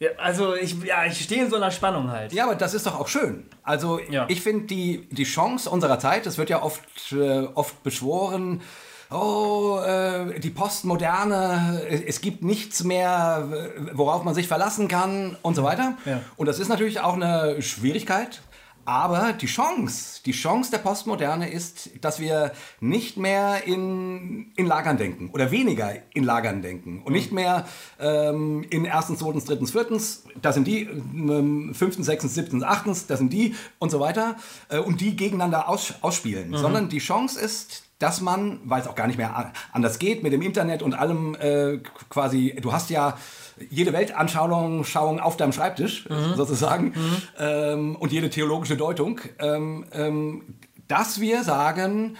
[0.00, 2.32] Ja, also ich, ja, ich stehe in so einer Spannung halt.
[2.32, 3.44] Ja, aber das ist doch auch schön.
[3.62, 4.24] Also Ja.
[4.28, 8.62] ich finde die, die Chance unserer Zeit, es wird ja oft, äh, oft beschworen,
[9.10, 15.36] oh, äh, die Postmoderne, es es gibt nichts mehr, äh, worauf man sich verlassen kann
[15.42, 15.98] und so weiter.
[16.06, 16.20] Ja.
[16.36, 18.40] Und das ist natürlich auch eine Schwierigkeit.
[18.84, 24.96] Aber die Chance, die Chance der Postmoderne ist, dass wir nicht mehr in, in Lagern
[24.96, 27.66] denken oder weniger in Lagern denken und nicht mehr
[27.98, 33.16] ähm, in erstens, zweitens, drittens, viertens, da sind die, ähm, fünftens, sechstens, siebtens, achtens, da
[33.16, 34.36] sind die und so weiter
[34.68, 38.94] äh, und die gegeneinander aus, ausspielen, sondern die Chance ist, dass man, weil es auch
[38.94, 43.18] gar nicht mehr anders geht mit dem Internet und allem äh, quasi, du hast ja
[43.68, 46.94] jede Weltanschauung Schauung auf deinem Schreibtisch sozusagen
[47.38, 50.42] ähm, und jede theologische Deutung, ähm, ähm,
[50.88, 52.16] dass wir sagen,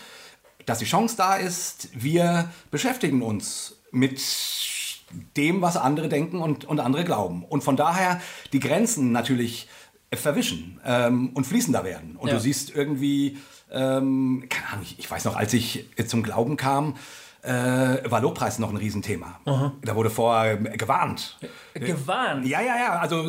[0.66, 4.20] dass die Chance da ist, wir beschäftigen uns mit
[5.36, 7.44] dem, was andere denken und, und andere glauben.
[7.44, 8.20] Und von daher
[8.52, 9.68] die Grenzen natürlich
[10.12, 12.16] verwischen ähm, und fließender werden.
[12.16, 12.34] Und Ja.
[12.34, 13.38] du siehst irgendwie,
[13.72, 16.94] ähm, keine Ahnung, ich, ich weiß noch, als ich zum Glauben kam,
[17.42, 19.40] äh, war Lobpreis noch ein Riesenthema.
[19.82, 21.38] Da wurde vorher gewarnt.
[21.74, 22.46] Gewarnt.
[22.46, 22.98] Ja, ja, ja.
[22.98, 23.28] Also,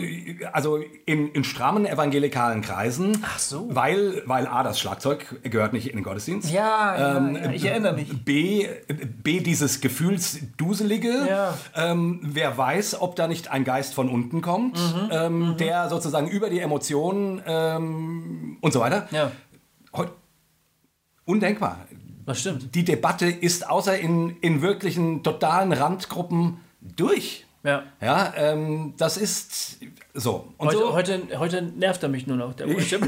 [0.51, 3.23] also in, in strammen evangelikalen Kreisen.
[3.23, 3.67] Ach so.
[3.71, 6.51] Weil, weil A, das Schlagzeug gehört nicht in den Gottesdienst.
[6.51, 8.25] Ja, ja, ja, ich erinnere mich.
[8.25, 8.67] B,
[9.23, 11.27] B dieses Gefühlsduselige.
[11.29, 11.57] Ja.
[11.75, 15.09] Ähm, wer weiß, ob da nicht ein Geist von unten kommt, Mhm.
[15.11, 19.07] ähm, der sozusagen über die Emotionen ähm, und so weiter.
[19.11, 19.31] Ja,
[21.25, 21.77] undenkbar.
[22.25, 22.73] Das stimmt.
[22.75, 27.45] Die Debatte ist außer in, in wirklichen totalen Randgruppen durch.
[27.63, 27.83] Ja.
[28.01, 29.77] Ja, ähm, das ist
[30.15, 30.47] so.
[30.57, 30.93] Und Heute, so.
[30.93, 33.01] heute, heute nervt er mich nur noch, der Worship.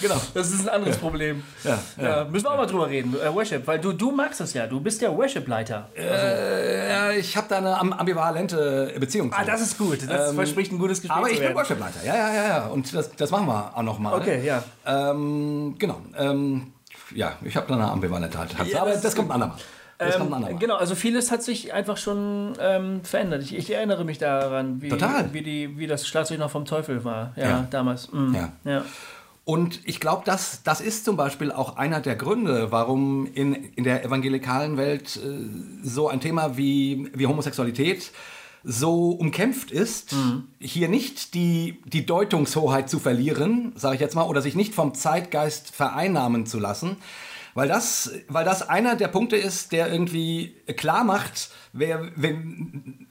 [0.00, 0.20] genau.
[0.34, 1.44] Das ist ein anderes Problem.
[1.62, 4.54] Ja, Ja, müssen wir auch mal drüber reden, äh, Worship, weil du, du magst das
[4.54, 5.88] ja, du bist ja Worship-Leiter.
[5.96, 9.38] Äh, ja, ich habe da eine am- ambivalente Beziehung zu.
[9.38, 11.54] Ah, das ist gut, das Ähm, verspricht ein gutes Gespräch Aber ich bin.
[11.54, 12.66] Worship-Leiter, ja, ja, ja, ja.
[12.66, 14.14] Und das, das machen wir auch nochmal.
[14.20, 14.64] Okay, ja.
[14.84, 16.00] Ähm, genau.
[17.14, 18.66] Ja, ich habe da eine ambivalente Haltung.
[18.66, 19.58] Ja, aber das das, kommt ein andermal.
[19.98, 23.42] Ähm, genau, also vieles hat sich einfach schon ähm, verändert.
[23.42, 27.32] Ich, ich erinnere mich daran, wie, wie, die, wie das Schlagzeug noch vom Teufel war.
[27.36, 27.66] Ja, Ja.
[27.70, 28.12] damals.
[28.12, 28.34] Mhm.
[28.34, 28.48] Ja.
[28.64, 28.84] ja.
[29.44, 33.84] Und ich glaube, das, das ist zum Beispiel auch einer der Gründe, warum in, in
[33.84, 38.10] der evangelikalen Welt äh, so ein Thema wie, wie Homosexualität
[38.64, 40.14] so umkämpft ist,
[40.58, 44.94] hier nicht die, die Deutungshoheit zu verlieren, sage ich jetzt mal, oder sich nicht vom
[44.94, 46.96] Zeitgeist vereinnahmen zu lassen,
[47.54, 52.34] weil das, weil das einer der Punkte ist, der irgendwie klar macht, wer, wer,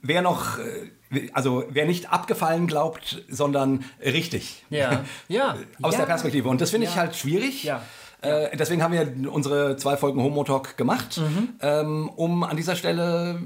[0.02, 4.64] wer noch, äh, also wer nicht abgefallen glaubt, sondern richtig.
[4.70, 5.06] Ja.
[5.30, 5.56] Ja.
[5.82, 6.00] Aus ja.
[6.00, 6.50] der Perspektive.
[6.50, 7.02] Und das finde ich Ja.
[7.02, 7.64] halt schwierig.
[7.64, 7.82] Ja.
[8.22, 11.50] Äh, deswegen haben wir unsere zwei Folgen Homo Talk gemacht, Mhm.
[11.62, 13.40] ähm, um an dieser Stelle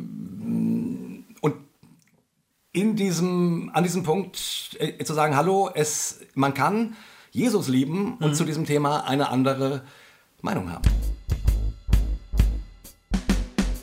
[2.78, 6.96] in diesem, an diesem Punkt äh, zu sagen, hallo, es, man kann
[7.32, 8.26] Jesus lieben Mhm.
[8.26, 9.82] und zu diesem Thema eine andere
[10.44, 10.84] Meinung haben.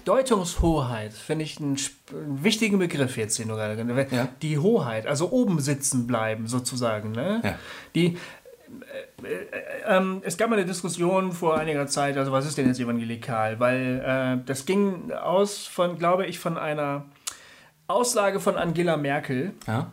[0.04, 1.76] Deutungshoheit finde ich einen,
[2.12, 4.12] einen wichtigen Begriff jetzt, den du gerade genannt hast.
[4.12, 4.28] Ja.
[4.42, 7.10] Die Hoheit, also oben sitzen bleiben sozusagen.
[7.12, 7.40] Ne?
[7.42, 7.58] Ja.
[7.96, 8.16] Die,
[9.88, 13.58] ähm, es gab mal eine Diskussion vor einiger Zeit, also was ist denn jetzt evangelikal?
[13.58, 17.06] Weil äh, das ging aus von, glaube ich, von einer
[17.86, 19.52] Aussage von Angela Merkel.
[19.66, 19.92] Ja.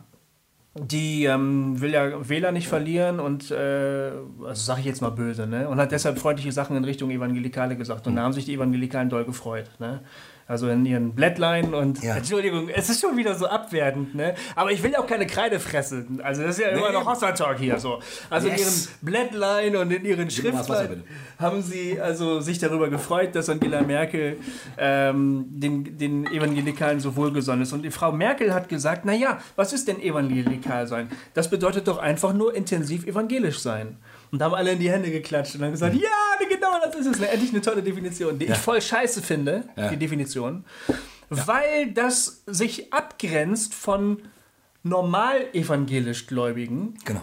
[0.74, 4.10] Die ähm, will ja Wähler nicht verlieren und, äh,
[4.42, 5.68] also sage ich jetzt mal böse, ne?
[5.68, 8.06] Und hat deshalb freundliche Sachen in Richtung Evangelikale gesagt.
[8.06, 10.00] Und da haben sich die Evangelikalen doll gefreut, ne?
[10.48, 12.16] Also in ihren Blättlein und Ja.
[12.16, 14.34] Entschuldigung, es ist schon wieder so abwertend, ne?
[14.54, 16.20] Aber ich will auch keine Kreide fressen.
[16.22, 16.94] Also das ist ja immer Nee.
[16.94, 18.00] noch Hossa-Talk hier so.
[18.28, 18.56] Also Yes.
[18.60, 18.98] in ihren
[19.30, 21.04] Blättlein und in ihren Schriftlein
[21.38, 24.36] haben sie also sich darüber gefreut, dass Angela Merkel
[24.78, 27.72] ähm, den, den Evangelikalen so wohlgesonnen ist.
[27.72, 31.08] Und die Frau Merkel hat gesagt, naja, was ist denn evangelikal sein?
[31.34, 33.96] Das bedeutet doch einfach nur intensiv evangelisch sein.
[34.32, 36.08] Und da haben alle in die Hände geklatscht und haben gesagt, ja,
[36.48, 37.20] genau das ist es.
[37.20, 39.90] Endlich eine tolle Definition, die ich voll scheiße finde, Ja.
[39.90, 40.64] die Definition.
[41.28, 44.22] Weil das sich abgrenzt von
[44.82, 47.20] normal evangelisch Gläubigen, Genau.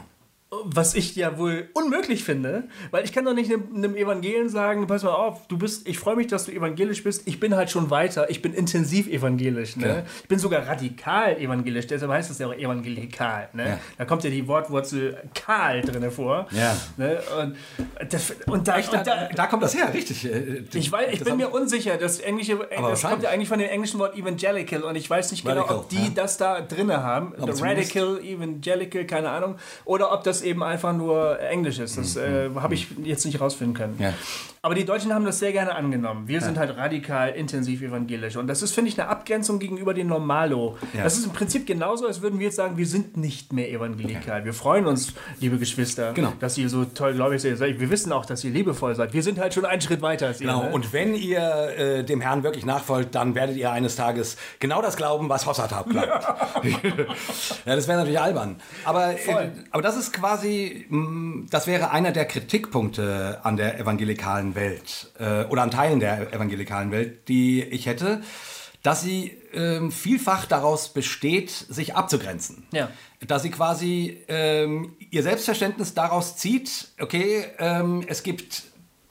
[0.51, 4.87] Was ich ja wohl unmöglich finde, weil ich kann doch nicht einem, einem Evangelen sagen,
[4.87, 7.69] pass mal auf, du bist, ich freue mich, dass du evangelisch bist, ich bin halt
[7.69, 9.87] schon weiter, ich bin intensiv evangelisch, ne?
[9.87, 10.03] Ja.
[10.23, 13.67] Ich bin sogar radikal evangelisch, deshalb heißt es ja auch evangelikal, ne?
[13.67, 13.79] Ja.
[13.99, 16.47] Da kommt ja die Wortwurzel kahl drin vor.
[16.49, 16.75] Ja.
[16.97, 17.19] Ne?
[17.39, 17.55] Und,
[18.11, 20.25] das, und da, Da, und da, da kommt das her, richtig.
[20.25, 23.69] Äh, ich, weiß, ich bin mir unsicher, das englische, das kommt ja eigentlich von dem
[23.69, 26.11] englischen Wort evangelical und ich weiß nicht genau, Radical, ob die ja.
[26.15, 31.79] das da drinne haben, radical, evangelical, keine Ahnung, oder ob das eben einfach nur Englisch
[31.79, 31.97] ist.
[31.97, 33.95] Das äh, habe ich jetzt nicht rausfinden können.
[33.97, 34.03] Mhm.
[34.03, 34.13] Ja.
[34.61, 36.27] Aber die Deutschen haben das sehr gerne angenommen.
[36.27, 38.35] Wir sind halt radikal, intensiv evangelisch.
[38.35, 40.77] Und das ist, finde ich, eine Abgrenzung gegenüber den Normalo.
[40.93, 41.03] Ja.
[41.03, 44.43] Das ist im Prinzip genauso, als würden wir jetzt sagen, wir sind nicht mehr evangelikal.
[44.43, 46.33] Wir freuen uns, liebe Geschwister, Genau.
[46.41, 47.57] dass ihr so toll gläubig seid.
[47.79, 49.13] Wir wissen auch, dass ihr liebevoll seid.
[49.13, 50.47] Wir sind halt schon einen Schritt weiter als ihr.
[50.47, 50.71] Genau, ne?
[50.71, 51.39] und wenn ihr
[51.77, 55.89] äh, dem Herrn wirklich nachfolgt, dann werdet ihr eines Tages genau das glauben, was Hossartab
[55.89, 56.09] glaubt.
[57.65, 58.57] ja, das wäre natürlich albern.
[58.83, 60.28] Aber, äh, aber das ist quasi,
[60.89, 66.33] mh, das wäre einer der Kritikpunkte an der evangelikalen Welt äh, oder an Teilen der
[66.33, 68.21] evangelikalen Welt, die ich hätte,
[68.83, 72.65] dass sie ähm, vielfach daraus besteht, sich abzugrenzen.
[72.71, 72.89] Ja.
[73.27, 78.63] Dass sie quasi ähm, ihr Selbstverständnis daraus zieht, okay, ähm, es gibt,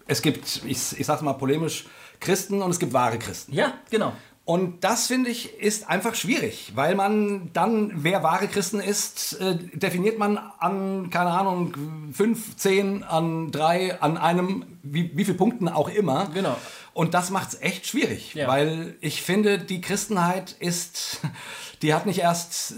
[0.06, 1.84] es gibt, ich, ich sag's mal polemisch,
[2.20, 3.52] Christen und es gibt wahre Christen.
[3.52, 4.12] Ja, genau.
[4.48, 9.58] Und das finde ich ist einfach schwierig, weil man dann, wer wahre Christen ist, äh,
[9.74, 11.74] definiert man an, keine Ahnung,
[12.14, 16.30] fünf, zehn, an drei, an einem, wie, wie viel Punkten auch immer.
[16.32, 16.56] Genau.
[16.94, 18.48] Und das macht es echt schwierig, Ja.
[18.48, 21.20] weil ich finde, die Christenheit ist,
[21.82, 22.74] die hat nicht erst äh,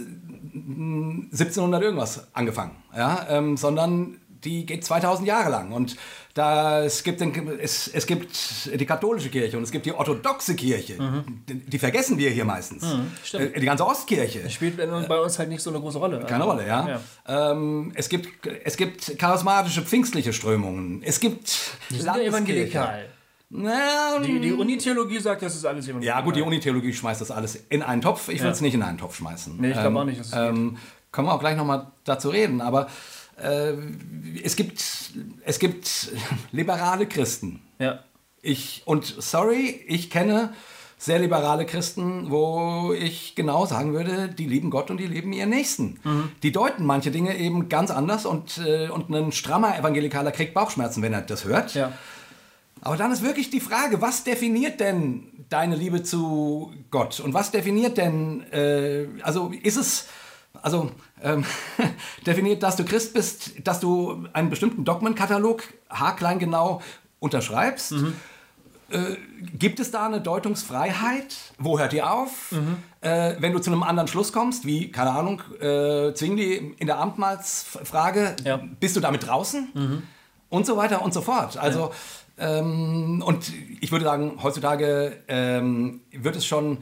[0.56, 5.96] 1700 irgendwas angefangen, ja, ähm, sondern die geht 2000 Jahre lang und
[6.34, 10.54] da es gibt den, es, es gibt die katholische Kirche und es gibt die orthodoxe
[10.54, 10.96] Kirche.
[11.48, 12.84] Die, die vergessen wir hier meistens.
[13.24, 13.56] stimmt.
[13.56, 14.48] Äh, die ganze Ostkirche.
[14.48, 16.20] Spielt bei uns- halt nicht so eine große Rolle.
[16.26, 17.00] Keine Rolle, ja.
[17.26, 18.28] Ähm, es, gibt,
[18.64, 21.02] es gibt charismatische pfingstliche Strömungen.
[21.02, 21.52] Es gibt
[21.90, 23.06] ja evangelikal.
[23.52, 26.18] Na, Die, die Unitheologie sagt, das ist alles evangelikal.
[26.20, 28.28] ja, gut, die Unitheologie schmeißt das alles in einen Topf.
[28.28, 28.52] Ich will Ja.
[28.52, 29.56] es nicht in einen Topf schmeißen.
[29.58, 30.76] Nee, ich glaub auch nicht, dass es ähm,
[31.10, 32.60] Können wir auch gleich nochmal dazu reden.
[32.60, 32.86] Aber
[34.42, 34.84] es, gibt,
[35.44, 36.12] es gibt
[36.52, 37.60] liberale Christen.
[37.78, 38.04] Ja.
[38.42, 40.52] Ich, und sorry, ich kenne
[41.00, 45.48] sehr liberale Christen, wo ich genau sagen würde, die lieben Gott und die lieben ihren
[45.48, 45.98] Nächsten.
[46.04, 46.30] Mhm.
[46.42, 51.02] Die deuten manche Dinge eben ganz anders und, äh, und ein strammer Evangelikaler kriegt Bauchschmerzen,
[51.02, 51.74] wenn er das hört.
[51.74, 51.92] Ja.
[52.82, 57.20] Aber dann ist wirklich die Frage, was definiert denn deine Liebe zu Gott?
[57.20, 60.06] Und was definiert denn, äh, also ist es,
[60.62, 60.90] also
[61.22, 61.44] ähm,
[62.26, 66.80] definiert, dass du Christ bist, dass du einen bestimmten Dogmenkatalog haarklein genau
[67.18, 67.92] unterschreibst?
[68.90, 69.16] Äh,
[69.56, 71.36] gibt es da eine Deutungsfreiheit?
[71.58, 72.52] Wo hört die auf?
[73.02, 76.98] Äh, wenn du zu einem anderen Schluss kommst, wie, keine Ahnung, äh, Zwingli in der
[76.98, 78.60] Amtmalsfrage, Ja.
[78.80, 80.02] bist du damit draußen?
[80.48, 81.56] Und so weiter und so fort.
[81.56, 81.92] Also,
[82.36, 86.78] ähm, und ich würde sagen, heutzutage ähm, wird es schon,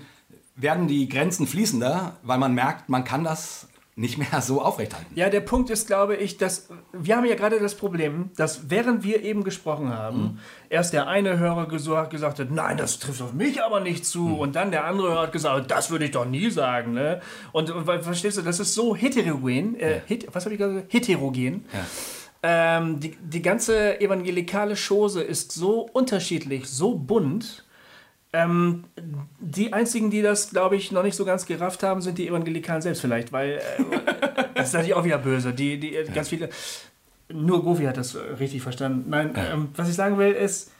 [0.58, 3.68] werden die Grenzen fließender, weil man merkt, man kann das
[3.98, 5.08] nicht mehr so aufrechthalten.
[5.16, 9.02] Ja, der Punkt ist, glaube ich, dass wir haben ja gerade das Problem, dass während
[9.02, 10.38] wir eben gesprochen haben,
[10.70, 14.38] erst der eine Hörer gesagt, gesagt hat, nein, das trifft auf mich aber nicht zu,
[14.38, 17.20] und dann der andere Hörer hat gesagt, das würde ich doch nie sagen, ne?
[17.50, 20.92] Und verstehst du, das ist so heterogen, äh, het, was habe ich gesagt?
[20.92, 21.64] Heterogen.
[22.44, 27.64] Ähm, die, die ganze evangelikale Chose ist so unterschiedlich, so bunt.
[28.32, 28.84] Ähm,
[29.40, 32.82] die einzigen, die das, glaube ich, noch nicht so ganz gerafft haben, sind die Evangelikalen
[32.82, 33.82] selbst vielleicht, weil äh,
[34.54, 35.52] das ist natürlich auch wieder böse.
[35.52, 36.50] Die, die ganz viele.
[37.30, 39.10] Nur Gofi hat das richtig verstanden.
[39.10, 40.72] Nein, ähm, was ich sagen will, ist,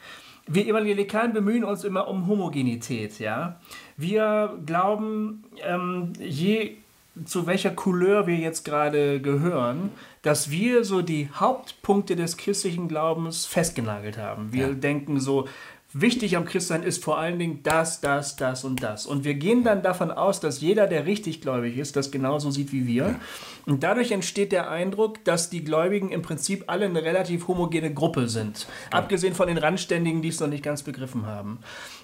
[0.46, 3.60] wir Evangelikalen bemühen uns immer um Homogenität, ja.
[3.98, 6.76] Wir glauben, ähm, je
[7.24, 9.90] zu welcher Couleur wir jetzt gerade gehören,
[10.22, 14.52] dass wir so die Hauptpunkte des christlichen Glaubens festgenagelt haben.
[14.52, 14.74] Wir ja.
[14.74, 15.48] denken so,
[15.92, 19.06] wichtig am Christsein ist vor allen Dingen das, das, das und das.
[19.06, 22.72] Und wir gehen dann davon aus, dass jeder, der richtig gläubig ist, das genauso sieht
[22.72, 23.18] wie wir.
[23.64, 28.28] Und dadurch entsteht der Eindruck, dass die Gläubigen im Prinzip alle eine relativ homogene Gruppe
[28.28, 28.66] sind.
[28.90, 31.60] Abgesehen von den Randständigen, die es noch nicht ganz begriffen haben.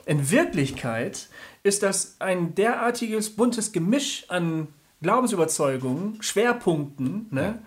[0.07, 1.29] In Wirklichkeit
[1.63, 4.69] ist das ein derartiges buntes Gemisch an
[5.03, 7.63] Glaubensüberzeugungen, Schwerpunkten ne?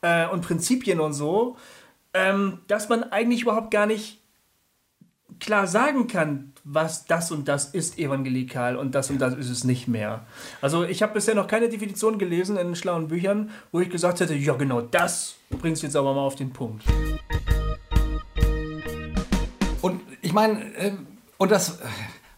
[0.00, 1.56] Äh, und Prinzipien und so,
[2.14, 4.20] ähm, dass man eigentlich überhaupt gar nicht
[5.40, 9.64] klar sagen kann, was das und das ist evangelikal und das und das ist es
[9.64, 10.26] nicht mehr.
[10.60, 14.34] Also ich habe bisher noch keine Definition gelesen in schlauen Büchern, wo ich gesagt hätte,
[14.34, 16.84] ja genau das bringst du jetzt aber mal auf den Punkt.
[19.80, 20.92] Und ich meine, äh,
[21.38, 21.78] und das,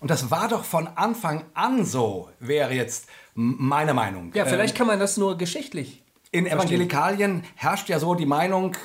[0.01, 4.33] und das war doch von Anfang an so, wäre jetzt meine Meinung.
[4.35, 6.03] Ja, vielleicht ähm, kann man das nur geschichtlich.
[6.33, 8.77] In Evangelikalien herrscht ja so die Meinung,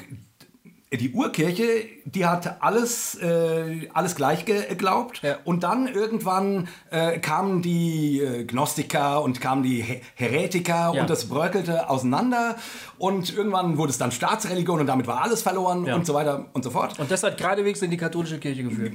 [0.97, 5.21] die Urkirche, die hat alles, äh, alles gleich geglaubt.
[5.21, 5.37] Ja.
[5.43, 11.01] Und dann irgendwann äh, kamen die äh, Gnostiker und kamen die He Heretiker ja.
[11.01, 12.55] und das bröckelte auseinander.
[12.97, 15.95] Und irgendwann wurde es dann Staatsreligion und damit war alles verloren ja.
[15.95, 16.99] und so weiter und so fort.
[16.99, 18.93] Und das hat geradewegs in die katholische Kirche geführt.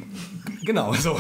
[0.65, 1.19] Genau, so.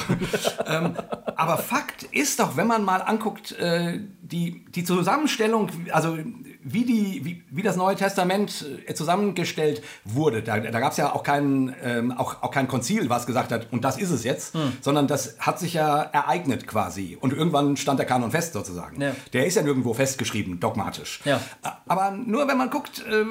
[0.67, 0.95] ähm,
[1.37, 6.19] aber Fakt ist doch, wenn man mal anguckt, äh, die, die Zusammenstellung, also
[6.63, 11.15] wie, die, wie, wie das Neue Testament äh, zusammengestellt wurde, da, da gab es ja
[11.15, 14.55] auch kein, ähm, auch, auch kein Konzil, was gesagt hat, und das ist es jetzt,
[14.55, 14.73] hm.
[14.81, 17.17] sondern das hat sich ja ereignet quasi.
[17.21, 19.01] Und irgendwann stand der Kanon fest sozusagen.
[19.01, 19.15] Ja.
[19.33, 21.21] Der ist ja nirgendwo festgeschrieben, dogmatisch.
[21.25, 21.41] Ja.
[21.87, 23.25] Aber nur wenn man guckt, äh,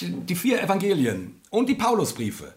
[0.00, 2.52] die vier Evangelien und die Paulusbriefe,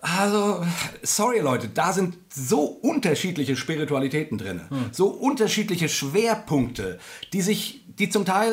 [0.00, 0.64] also,
[1.02, 4.90] sorry Leute, da sind so unterschiedliche Spiritualitäten drin, hm.
[4.92, 6.98] so unterschiedliche Schwerpunkte,
[7.32, 8.52] die sich, die zum Teil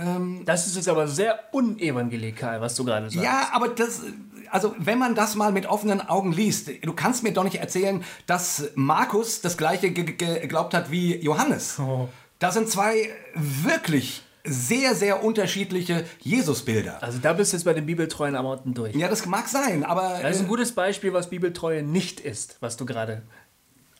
[0.00, 3.24] ähm, das ist jetzt aber sehr unevangelikal, was du gerade sagst.
[3.24, 4.02] Ja, aber das,
[4.50, 8.04] also wenn man das mal mit offenen Augen liest, du kannst mir doch nicht erzählen,
[8.26, 11.78] dass Markus das gleiche geglaubt hat wie Johannes.
[11.78, 12.08] Oh.
[12.38, 17.02] Das sind zwei wirklich sehr, sehr unterschiedliche Jesusbilder.
[17.02, 18.94] Also da bist du jetzt bei den Bibeltreuen am Orten durch.
[18.94, 20.18] Ja, das mag sein, aber...
[20.20, 23.22] Das ist ein gutes Beispiel, was Bibeltreue nicht ist, was du gerade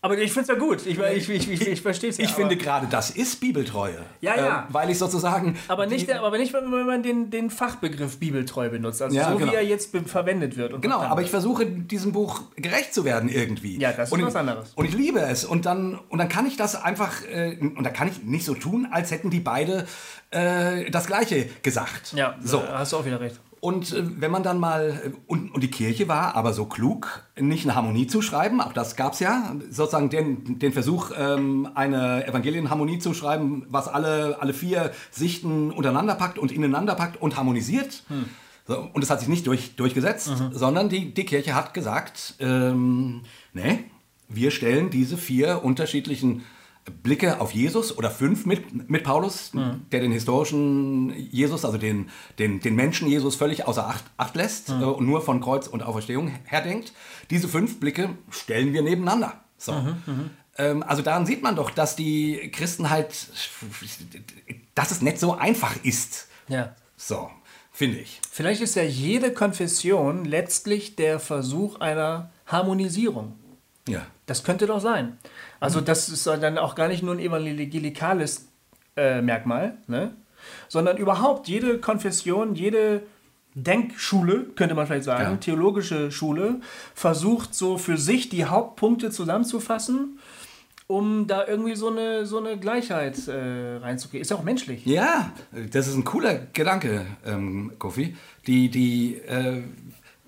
[0.05, 0.85] aber ich finde es ja gut.
[0.85, 2.27] Ich, ich, ich, ich, ich verstehe es ja.
[2.27, 4.03] Ich finde gerade, das ist Bibeltreue.
[4.21, 4.61] Ja, ja.
[4.69, 5.57] Äh, weil ich sozusagen.
[5.67, 9.01] Aber nicht, die, aber nicht wenn man den, den Fachbegriff Bibeltreu benutzt.
[9.01, 9.53] Also ja, so genau.
[9.53, 10.83] wie er jetzt verwendet wird.
[10.83, 13.81] genau, aber ich versuche diesem Buch gerecht zu werden irgendwie.
[13.81, 14.73] Ja, das ist und was anderes.
[14.75, 15.47] Und ich liebe es.
[15.47, 17.25] Und dann, und dann kann ich das einfach.
[17.25, 19.87] Äh, und da kann ich nicht so tun, als hätten die beide
[20.33, 22.13] äh, das Gleiche gesagt.
[22.13, 22.63] Ja, so.
[22.63, 23.41] hast du auch wieder recht.
[23.65, 27.25] Und äh, wenn man dann mal, äh, und, und die Kirche war aber so klug,
[27.41, 31.71] nicht eine Harmonie zu schreiben, auch das gab es ja, sozusagen den, den Versuch, ähm,
[31.75, 37.39] eine Evangelienharmonie zu schreiben, was alle, alle vier Sichten untereinander packt und ineinander packt und
[37.39, 38.03] harmonisiert.
[38.09, 38.27] Hm.
[38.67, 40.51] So, und das hat sich nicht durch, durchgesetzt, mhm.
[40.53, 43.23] sondern die, die Kirche hat gesagt, ähm,
[43.55, 43.85] nee,
[44.29, 46.43] wir stellen diese vier unterschiedlichen
[47.03, 49.87] Blicke auf Jesus oder fünf mit, mit Paulus, mhm.
[49.91, 54.69] der den historischen Jesus, also den, den, den Menschen Jesus völlig außer Acht, Acht lässt
[54.69, 54.83] mhm.
[54.83, 56.93] äh, und nur von Kreuz und Auferstehung her denkt.
[57.31, 59.41] Diese fünf Blicke stellen wir nebeneinander.
[59.57, 59.73] So.
[59.73, 63.29] Mhm, mhm, ähm, also daran sieht man doch, dass die Christen halt,
[64.75, 66.29] dass es nicht so einfach ist.
[66.49, 66.75] Ja.
[66.97, 67.31] So,
[67.73, 68.21] finde ich.
[68.31, 73.39] Vielleicht ist ja jede Konfession letztlich der Versuch einer Harmonisierung.
[73.89, 74.07] Ja.
[74.27, 75.19] Das könnte doch sein.
[75.65, 78.49] Also das ist dann auch gar nicht nur ein evangelikales
[78.97, 80.15] äh, Merkmal, ne?
[80.69, 83.03] sondern überhaupt jede Konfession, jede
[83.55, 85.37] Denkschule, könnte man vielleicht sagen, ja.
[85.37, 86.61] theologische Schule,
[86.95, 90.19] versucht so für sich die Hauptpunkte zusammenzufassen,
[90.87, 94.23] um da irgendwie so eine, so eine Gleichheit äh, reinzukriegen.
[94.23, 94.85] Ist ja auch menschlich.
[94.85, 95.33] Ja,
[95.71, 98.17] das ist ein cooler Gedanke, ähm, Kofi.
[98.47, 99.63] Die, die, äh,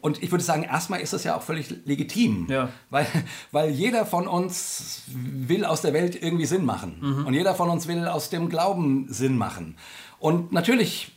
[0.06, 2.46] und ich würde sagen, erstmal ist das ja auch völlig legitim.
[2.48, 2.68] Ja.
[2.90, 3.08] Weil,
[3.50, 6.98] weil jeder von uns will aus der Welt irgendwie Sinn machen.
[7.00, 7.26] Mhm.
[7.26, 9.76] Und jeder von uns will aus dem Glauben Sinn machen.
[10.20, 11.10] Und natürlich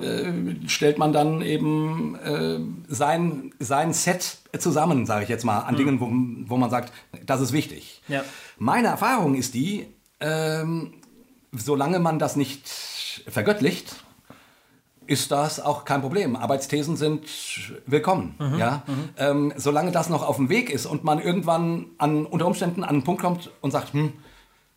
[0.00, 5.74] äh, stellt man dann eben äh, sein, sein Set zusammen, sage ich jetzt mal, an
[5.74, 5.78] mhm.
[5.78, 6.08] Dingen, wo,
[6.48, 6.92] wo man sagt,
[7.26, 8.02] das ist wichtig.
[8.06, 8.22] Ja.
[8.56, 9.88] Meine Erfahrung ist die,
[10.20, 10.94] ähm,
[11.50, 12.68] solange man das nicht
[13.26, 13.96] vergöttlicht,
[15.08, 16.36] ist das auch kein Problem.
[16.36, 17.26] Arbeitsthesen sind
[17.86, 18.34] willkommen.
[18.38, 18.82] Mhm, ja?
[18.86, 19.08] Mhm.
[19.16, 22.90] Ähm, solange das noch auf dem Weg ist und man irgendwann an, unter Umständen an
[22.90, 24.12] einen Punkt kommt und sagt, hm,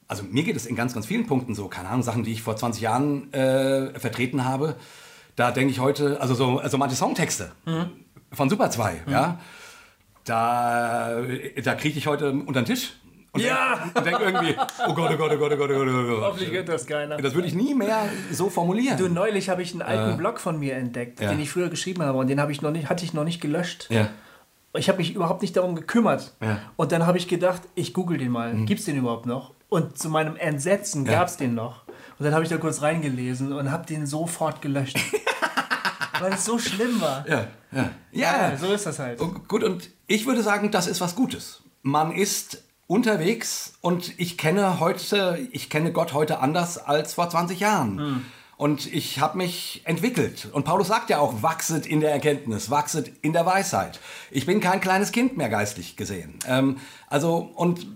[0.08, 2.42] also mir geht es in ganz, ganz vielen Punkten so, keine Ahnung, Sachen, die ich
[2.42, 4.78] vor 20 Jahren äh, vertreten habe,
[5.36, 7.90] da denke ich heute, also so also manche Songtexte mhm.
[8.32, 9.38] von Super 2, ja,
[10.24, 11.24] da,
[11.62, 12.94] da kriege ich heute unter den Tisch
[13.34, 13.78] Und Ja!
[13.78, 14.56] Denk, und denk irgendwie,
[14.88, 16.22] oh Gott, oh Gott, oh Gott, oh Gott, oh Gott, oh Gott.
[16.24, 17.18] Hoffentlich hört das keiner.
[17.18, 18.98] Das würde ich nie mehr so formulieren.
[18.98, 21.30] Du, neulich habe ich einen alten Blog von mir entdeckt, ja.
[21.30, 23.42] den ich früher geschrieben habe und den habe ich noch nicht, hatte ich noch nicht
[23.42, 23.88] gelöscht.
[23.90, 24.10] ja.
[24.74, 26.32] Ich habe mich überhaupt nicht darum gekümmert.
[26.40, 26.54] Ja.
[26.54, 26.58] Mhm.
[26.78, 28.56] Und dann habe ich gedacht, ich google den mal.
[28.66, 29.54] Gibt's den überhaupt noch?
[29.68, 31.12] Und zu meinem Entsetzen Ja.
[31.12, 31.84] gab's den noch.
[32.18, 34.98] Und dann habe ich da kurz reingelesen und habe den sofort gelöscht.
[36.22, 37.28] Weil es so schlimm war.
[37.28, 37.90] Ja, ja.
[38.14, 39.20] Ja, Ja, so ist das halt.
[39.20, 41.64] Und gut, und ich würde sagen, das ist was Gutes.
[41.82, 47.58] Man ist unterwegs und ich kenne heute, ich kenne Gott heute anders als vor 20
[47.62, 48.26] Jahren.
[48.58, 50.50] Und ich habe mich entwickelt.
[50.52, 54.02] Und Paulus sagt ja auch, wachset in der Erkenntnis, wachset in der Weisheit.
[54.30, 56.38] Ich bin kein kleines Kind mehr geistlich gesehen.
[56.46, 56.78] Ähm,
[57.08, 57.88] also, und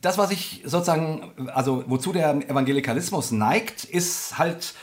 [0.00, 4.74] das, was ich sozusagen, also wozu der Evangelikalismus neigt, ist halt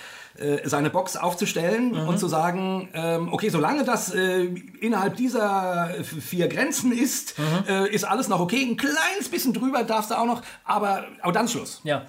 [0.64, 4.46] seine Box aufzustellen und zu sagen, ähm, okay, solange das äh,
[4.80, 7.36] innerhalb dieser vier Grenzen ist,
[7.68, 8.64] äh, ist alles noch okay.
[8.68, 11.82] Ein kleines bisschen drüber darfst du auch noch, aber, aber dann Schluss.
[11.84, 12.06] Ja.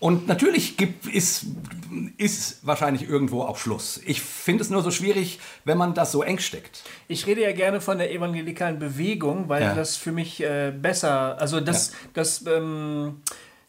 [0.00, 1.46] Und natürlich gibt, ist,
[2.18, 4.00] ist wahrscheinlich irgendwo auch Schluss.
[4.06, 6.84] Ich finde es nur so schwierig, wenn man das so eng steckt.
[7.08, 9.74] Ich rede ja gerne von der evangelikalen Bewegung, weil Ja.
[9.74, 13.22] das für mich äh, besser, also das, das, ähm,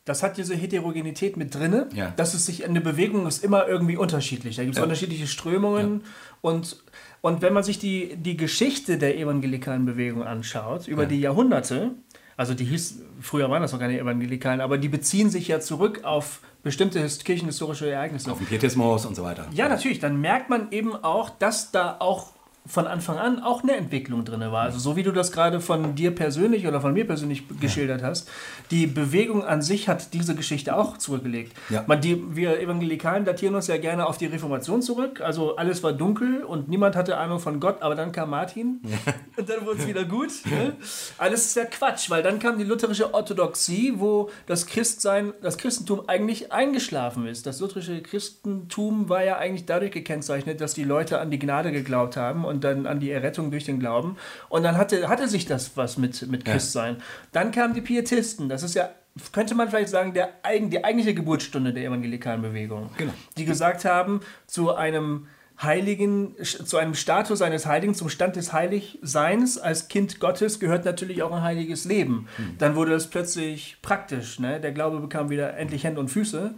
[0.06, 1.88] das hat diese Heterogenität mit drinne.
[1.94, 2.12] Ja.
[2.16, 4.56] Dass es sich, eine Bewegung ist immer irgendwie unterschiedlich.
[4.56, 4.84] Da gibt es Ja.
[4.84, 6.02] unterschiedliche Strömungen
[6.42, 6.78] und,
[7.22, 11.92] und wenn man sich die, die Geschichte der evangelikalen Bewegung anschaut, über die Jahrhunderte,
[12.38, 16.06] also die hieß, früher waren das noch keine Evangelikalen, aber die beziehen sich ja zurück
[16.06, 18.32] auf bestimmte his- kirchenhistorische Ereignisse.
[18.32, 19.48] Auf den Pietismus und so weiter.
[19.52, 20.00] Ja, natürlich.
[20.00, 22.32] Dann merkt man eben auch, dass da auch
[22.70, 24.62] von Anfang an auch eine Entwicklung drin war.
[24.62, 28.30] Also so wie du das gerade von dir persönlich oder von mir persönlich geschildert hast,
[28.70, 31.54] die Bewegung an sich hat diese Geschichte auch zurückgelegt.
[31.70, 31.84] Ja.
[31.88, 35.20] Man, die, wir Evangelikalen datieren uns ja gerne auf die Reformation zurück.
[35.22, 38.82] Also alles war dunkel und niemand hatte Ahnung von Gott, aber dann kam Martin
[39.36, 40.30] und dann wurde es wieder gut.
[40.46, 40.74] Ne?
[41.18, 46.04] Alles ist ja Quatsch, weil dann kam die lutherische Orthodoxie, wo das Christsein, das Christentum
[46.08, 47.48] eigentlich eingeschlafen ist.
[47.48, 52.16] Das lutherische Christentum war ja eigentlich dadurch gekennzeichnet, dass die Leute an die Gnade geglaubt
[52.16, 54.18] haben und dann an die Errettung durch den Glauben.
[54.50, 56.54] Und dann hatte, hatte sich das was mit, mit Ja.
[56.54, 56.98] Christsein.
[57.32, 58.50] Dann kamen die Pietisten.
[58.50, 58.90] Das ist ja,
[59.32, 60.30] könnte man vielleicht sagen, der,
[60.68, 62.90] die eigentliche Geburtsstunde der evangelikalen Bewegung.
[62.98, 63.14] Genau.
[63.38, 65.28] Die gesagt haben, zu einem
[65.62, 71.22] Heiligen, zu einem Status eines Heiligen, zum Stand des Heiligseins als Kind Gottes gehört natürlich
[71.22, 72.28] auch ein heiliges Leben.
[72.38, 72.56] Hm.
[72.58, 74.40] Dann wurde das plötzlich praktisch.
[74.40, 74.62] Ne?
[74.62, 76.56] Der Glaube bekam wieder endlich Hände und Füße.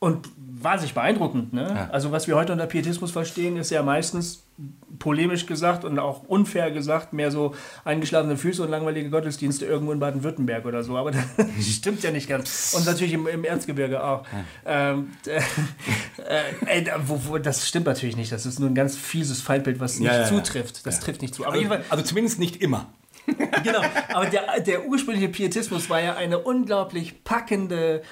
[0.00, 1.52] Und wahnsinnig beeindruckend.
[1.52, 1.62] Ne?
[1.68, 1.88] Ja.
[1.90, 4.44] Also was wir heute unter Pietismus verstehen, ist ja meistens
[4.98, 10.00] polemisch gesagt und auch unfair gesagt, mehr so eingeschlafene Füße und langweilige Gottesdienste irgendwo in
[10.00, 10.96] Baden-Württemberg oder so.
[10.96, 12.74] Aber das stimmt ja nicht ganz.
[12.76, 14.24] Und natürlich im, im Erzgebirge auch.
[14.66, 15.10] Ähm,
[16.68, 18.32] äh, äh, wo, wo, das stimmt natürlich nicht.
[18.32, 20.26] Das ist nur ein ganz fieses Feindbild, was nicht Ja, ja, ja.
[20.26, 20.86] zutrifft.
[20.86, 21.46] Das trifft nicht zu.
[21.46, 22.86] Aber Also, also zumindest nicht immer.
[23.62, 23.82] genau.
[24.12, 28.02] Aber der, der ursprüngliche Pietismus war ja eine unglaublich packende,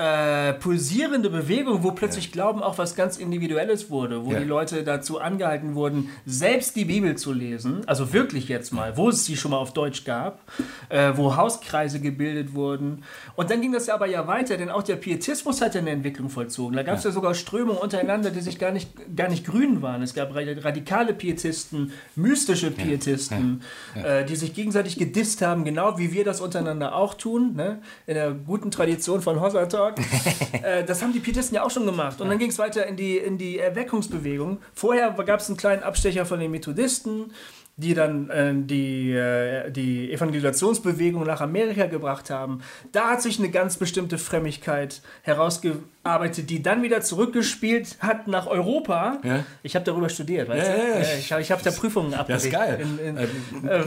[0.00, 4.38] äh, pulsierende Bewegung, wo plötzlich Glauben auch was ganz Individuelles wurde, wo Ja.
[4.40, 9.10] die Leute dazu angehalten wurden, selbst die Bibel zu lesen, also wirklich jetzt mal, wo
[9.10, 10.40] es sie schon mal auf Deutsch gab,
[10.88, 13.02] äh, wo Hauskreise gebildet wurden.
[13.36, 15.90] Und dann ging das ja aber ja weiter, denn auch der Pietismus hat ja eine
[15.90, 16.74] Entwicklung vollzogen.
[16.76, 17.10] Da gab es ja.
[17.10, 20.00] sogar Strömungen untereinander, die sich gar nicht, gar nicht grün waren.
[20.02, 23.62] Es gab ra- radikale Pietisten, mystische Pietisten,
[23.94, 27.80] Äh, die sich gegenseitig gedisst haben, genau wie wir das untereinander auch tun, ne?
[28.06, 30.06] in der guten Tradition von Hossa Talk.
[30.62, 32.20] äh, das haben die Pietisten ja auch schon gemacht.
[32.20, 34.58] Und dann ging es weiter in die, in die Erweckungsbewegung.
[34.74, 37.32] Vorher gab es einen kleinen Abstecher von den Methodisten,
[37.80, 42.60] die dann äh, die, äh, die Evangelisationsbewegung nach Amerika gebracht haben.
[42.92, 49.18] Da hat sich eine ganz bestimmte Frömmigkeit herausgearbeitet, die dann wieder zurückgespielt hat nach Europa.
[49.24, 49.44] Ja.
[49.62, 50.80] Ich habe darüber studiert, weißt Ja, du?
[50.80, 50.94] ja.
[50.96, 52.44] Äh, Ich habe ich hab da Prüfungen abgelegt.
[52.44, 52.80] ist geil.
[52.82, 53.80] In, in, Ähm, äh,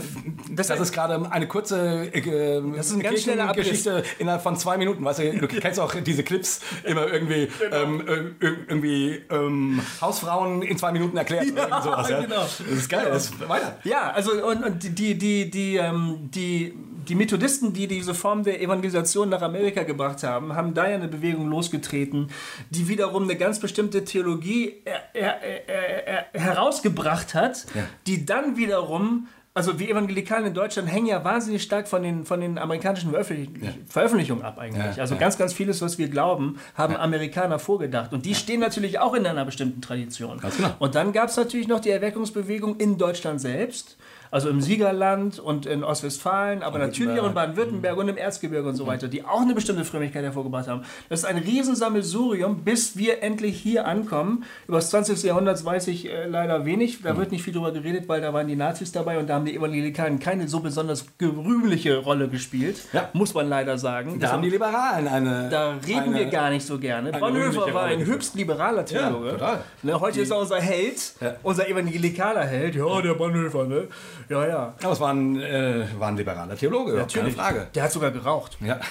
[0.52, 3.68] das, Das ist gerade eine kurze äh, Das ist ein ganz schneller Abriss.
[3.70, 5.04] Geschichte innerhalb von zwei Minuten.
[5.06, 10.78] Weißt du, du kennst auch diese Clips immer irgendwie, ähm, äh, irgendwie ähm, Hausfrauen in
[10.78, 12.10] zwei Minuten erklärt sowas.
[12.10, 12.22] Ja?
[12.22, 12.42] genau.
[12.42, 13.08] Das ist geil.
[13.10, 13.78] Das weiter.
[13.84, 16.74] Ja, also und, und die, die, die, ähm, die,
[17.08, 21.08] die Methodisten, die diese Form der Evangelisation nach Amerika gebracht haben, haben da ja eine
[21.08, 22.30] Bewegung losgetreten,
[22.70, 27.84] die wiederum eine ganz bestimmte Theologie er, er, er, er, herausgebracht hat, Ja.
[28.08, 32.42] die dann wiederum also wir Evangelikalen in Deutschland hängen ja wahnsinnig stark von den, von
[32.42, 33.50] den amerikanischen Veröffentlich
[33.88, 34.96] Veröffentlichungen ab eigentlich.
[34.96, 35.20] Ja, also ja.
[35.20, 38.14] ganz, ganz vieles, was wir glauben, haben Amerikaner vorgedacht.
[38.14, 40.40] Und die stehen natürlich auch in einer bestimmten Tradition.
[40.40, 40.72] Ganz genau.
[40.80, 43.98] Und dann gab es natürlich noch die Erweckungsbewegung in Deutschland selbst.
[44.34, 48.74] Also im Siegerland und in Ostwestfalen, aber natürlich auch in Baden-Württemberg und im Erzgebirge und
[48.76, 50.82] so weiter, die auch eine bestimmte Frömmigkeit hervorgebracht haben.
[51.08, 54.44] Das ist ein Riesensammelsurium, bis wir endlich hier ankommen.
[54.68, 55.22] Über das 20.
[55.22, 57.04] Jahrhundert weiß ich äh, leider wenig.
[57.04, 59.46] Da wird nicht viel drüber geredet, weil da waren die Nazis dabei und da haben
[59.46, 62.78] die Evangelikalen keine so besonders gerühmliche Rolle gespielt.
[62.92, 63.10] Ja.
[63.14, 64.20] Muss man leider sagen.
[64.20, 65.50] Da haben die Liberalen eine.
[65.50, 67.12] Da reden eine, wir gar nicht so gerne.
[67.12, 69.38] Bonhoeffer war ein höchst liberaler Theologe.
[69.40, 69.60] Ja.
[69.84, 71.36] Ne, heute ist er unser Held, Ja.
[71.44, 72.76] unser evangelikaler Held.
[72.76, 73.88] Ja, der Bonhoeffer, ne?
[74.30, 74.74] Ja, ja.
[74.82, 77.68] Aber es war ein, äh, war ein liberaler Theologe, überhaupt keine Frage.
[77.76, 78.58] Der hat sogar geraucht.
[78.62, 78.80] Ja.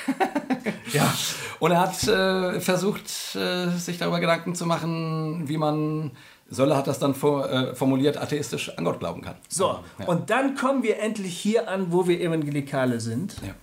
[0.93, 1.13] Ja.
[1.59, 6.13] Und er hat äh, versucht, äh, sich darüber Gedanken zu machen, wie man,
[6.51, 9.35] Sölle hat das dann äh, formuliert, atheistisch an Gott glauben kann.
[9.49, 13.55] So, und dann kommen wir endlich hier an, wo wir Evangelikale sind Ja.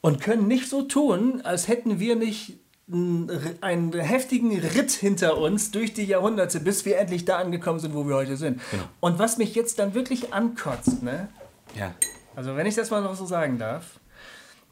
[0.00, 2.54] und können nicht so tun, als hätten wir nicht
[2.88, 8.06] einen, heftigen Ritt hinter uns durch die Jahrhunderte, bis wir endlich da angekommen sind, wo
[8.06, 8.60] wir heute sind.
[9.00, 11.28] Und was mich jetzt dann wirklich ankotzt, ne?
[11.76, 11.94] Ja.
[12.36, 13.98] Also wenn ich das mal noch so sagen darf,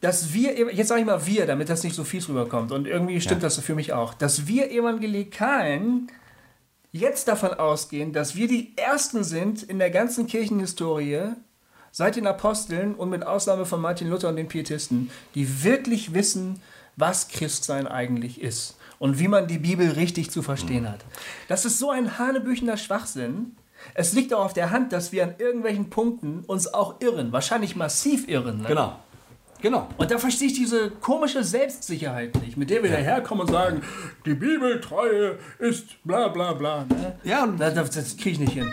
[0.00, 3.20] dass wir, jetzt sage ich mal wir, damit das nicht so viel rüberkommt und irgendwie
[3.20, 3.48] stimmt Ja.
[3.48, 6.08] das für mich auch, dass wir Evangelikalen
[6.92, 11.32] jetzt davon ausgehen, dass wir die Ersten sind in der ganzen Kirchenhistorie,
[11.90, 16.60] seit den Aposteln und mit Ausnahme von Martin Luther und den Pietisten, die wirklich wissen,
[16.96, 21.04] was Christsein eigentlich ist und wie man die Bibel richtig zu verstehen hat.
[21.48, 23.56] Das ist so ein hanebüchener Schwachsinn.
[23.92, 27.76] Es liegt auch auf der Hand, dass wir an irgendwelchen Punkten uns auch irren, wahrscheinlich
[27.76, 28.62] massiv irren.
[28.62, 28.68] Ne?
[28.68, 28.96] Genau.
[29.60, 29.88] Genau.
[29.96, 33.82] Und da verstehe ich diese komische Selbstsicherheit nicht, mit der wir daherkommen und sagen,
[34.26, 36.84] die Bibeltreue ist bla bla bla.
[36.84, 37.18] Ne?
[37.24, 38.70] Ja, und Das, das, das kriege ich nicht hin.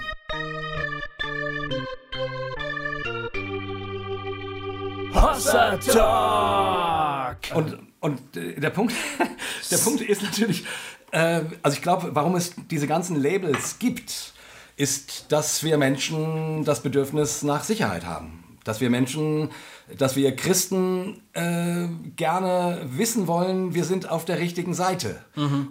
[5.13, 7.38] Hossa Talk!
[7.55, 8.93] Und, und äh, der, Punkt,
[9.72, 10.66] der Punkt ist natürlich,
[11.12, 14.34] äh, also ich glaube, warum es diese ganzen Labels gibt,
[14.76, 18.43] ist, dass wir Menschen das Bedürfnis nach Sicherheit haben.
[18.64, 19.49] Dass wir Menschen,
[19.97, 25.20] dass wir Christen äh, gerne wissen wollen, wir sind auf der richtigen Seite.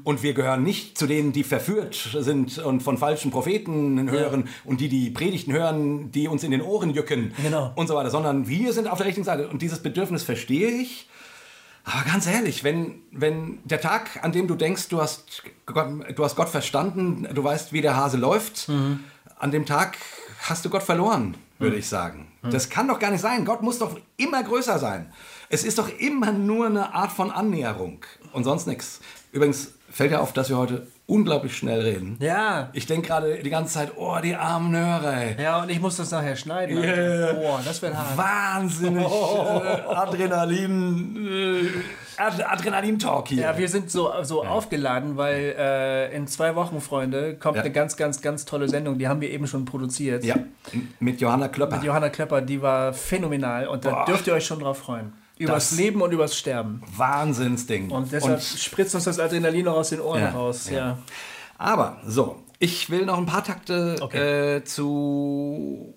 [0.03, 4.81] Und wir gehören nicht zu denen, die verführt sind und von falschen Propheten hören und
[4.81, 7.73] die die Predigten hören, die uns in den Ohren jucken Genau.
[7.77, 9.49] und so weiter, sondern wir sind auf der richtigen Seite.
[9.49, 11.09] Und dieses Bedürfnis verstehe ich.
[11.85, 16.25] Aber ganz ehrlich, wenn, wenn der Tag, an dem du denkst, du hast, Gott, du
[16.25, 18.69] hast Gott verstanden, du weißt, wie der Hase läuft,
[19.39, 19.97] an dem Tag
[20.43, 22.29] hast du Gott verloren, würde ich sagen.
[22.43, 23.45] Das kann doch gar nicht sein.
[23.45, 25.13] Gott muss doch immer größer sein.
[25.49, 29.01] Es ist doch immer nur eine Art von Annäherung und sonst nichts.
[29.33, 32.17] Übrigens fällt ja auf, dass wir heute unglaublich schnell reden.
[32.21, 32.71] Ja.
[32.73, 35.43] Ich denke gerade die ganze Zeit, oh, die armen Hörer, ey.
[35.43, 36.79] Ja, und ich muss das nachher schneiden.
[36.79, 37.33] Yeah.
[37.35, 38.17] Boah, das wird hart.
[38.17, 41.29] Wahnsinnig äh, Adrenalin,
[42.17, 43.43] äh, Ad Adrenalin-Talk hier.
[43.43, 47.63] Ja, wir sind so, so aufgeladen, weil äh, in zwei Wochen, Freunde, kommt Ja.
[47.63, 48.99] eine ganz, ganz, ganz tolle Sendung.
[48.99, 50.25] Die haben wir eben schon produziert.
[50.25, 50.37] Ja,
[51.01, 51.77] mit Johanna Klöpper.
[51.77, 54.05] Mit Johanna Klepper, die war phänomenal und da Boah.
[54.05, 55.13] dürft ihr euch schon drauf freuen.
[55.41, 56.83] Übers Das- Leben und übers Sterben.
[56.97, 57.91] Wahnsinnsding.
[57.91, 60.69] Und deshalb spritzt uns das Adrenalin noch aus den Ohren Ja, raus.
[60.71, 60.77] Ja.
[60.77, 60.99] ja.
[61.59, 64.57] aber so, ich will noch ein paar Takte Okay.
[64.59, 65.95] äh, zu,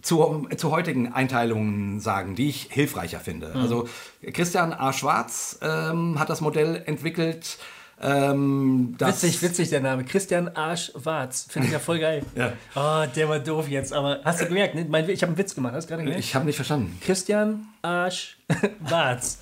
[0.00, 3.48] zu, zu heutigen Einteilungen sagen, die ich hilfreicher finde.
[3.54, 3.60] Mhm.
[3.60, 3.88] Also
[4.32, 4.92] Christian A.
[4.92, 7.58] Schwarz ähm, hat das Modell entwickelt.
[8.02, 10.04] Ähm, das Witzig, witzig der Name.
[10.04, 11.46] Christian Arsch Warz.
[11.48, 12.22] Finde ich ja voll geil.
[12.34, 12.52] Ja.
[12.74, 13.92] Oh, der war doof jetzt.
[13.92, 14.84] Aber hast du gemerkt, ne?
[14.88, 15.74] Mein, ich habe einen Witz gemacht.
[15.74, 16.24] Hast du gerade gemerkt?
[16.24, 16.98] Ich habe nicht verstanden.
[17.00, 18.38] Christian Arsch
[18.80, 19.38] Warz.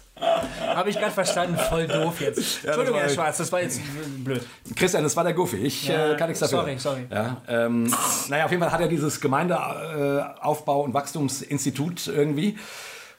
[0.67, 1.57] Habe ich gerade verstanden.
[1.57, 2.63] Voll doof jetzt.
[2.65, 3.81] Entschuldigung, war- Herr Schwarz, das war jetzt
[4.23, 4.43] blöd.
[4.77, 5.57] Christian, das war der Goofy.
[5.57, 6.59] Ich Ja, äh, kann nichts dafür.
[6.59, 7.07] sorry, sorry.
[7.11, 7.91] Ja, ähm,
[8.29, 12.59] naja, auf jeden Fall hat er dieses Gemeindeaufbau- und Wachstumsinstitut irgendwie.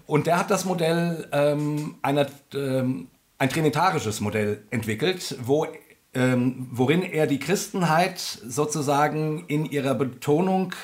[0.06, 3.08] Und der hat das Modell ähm, einer, ähm,
[3.42, 5.66] ein trinitarisches Modell entwickelt, wo,
[6.14, 10.76] ähm, worin er die Christenheit sozusagen in ihrer Betonung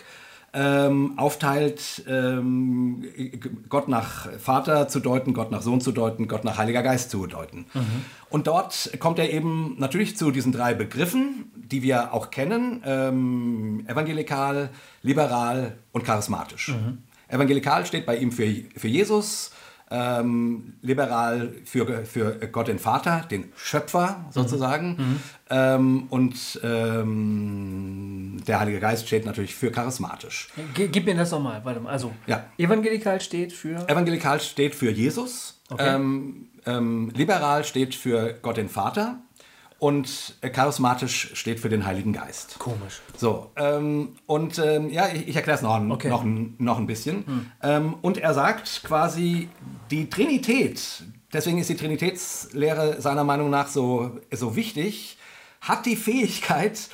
[0.53, 3.05] ähm, aufteilt, ähm,
[3.69, 7.27] Gott nach Vater zu deuten, Gott nach Sohn zu deuten, Gott nach Heiliger Geist zu
[7.27, 7.67] deuten.
[8.31, 13.85] Und dort kommt er eben natürlich zu diesen drei Begriffen, die wir auch kennen, ähm,
[13.87, 14.71] evangelikal,
[15.03, 16.73] liberal und charismatisch.
[17.27, 19.51] Evangelikal steht bei ihm für, für Jesus,
[19.89, 25.19] ähm, liberal für, für Gott den Vater, den Schöpfer sozusagen.
[25.49, 30.49] Ähm, und ähm, der Heilige Geist steht natürlich für charismatisch.
[30.73, 31.61] Ge- Gib mir das nochmal.
[31.63, 31.91] Warte mal.
[31.91, 32.45] Also, Ja.
[32.57, 33.87] evangelikal steht für.
[33.89, 35.95] Evangelikal steht für Jesus, Okay.
[35.95, 39.19] ähm, ähm, liberal steht für Gott den Vater
[39.79, 42.57] und äh, charismatisch steht für den Heiligen Geist.
[42.59, 43.01] Komisch.
[43.15, 46.09] So, ähm, und ähm, ja, ich, ich erkläre es noch, ein- Okay.
[46.09, 47.49] noch, ein- noch ein bisschen.
[47.61, 49.49] Ähm, und er sagt quasi,
[49.91, 50.81] die Trinität,
[51.31, 55.17] deswegen ist die Trinitätslehre seiner Meinung nach so, so wichtig,
[55.61, 56.89] hat die Fähigkeit,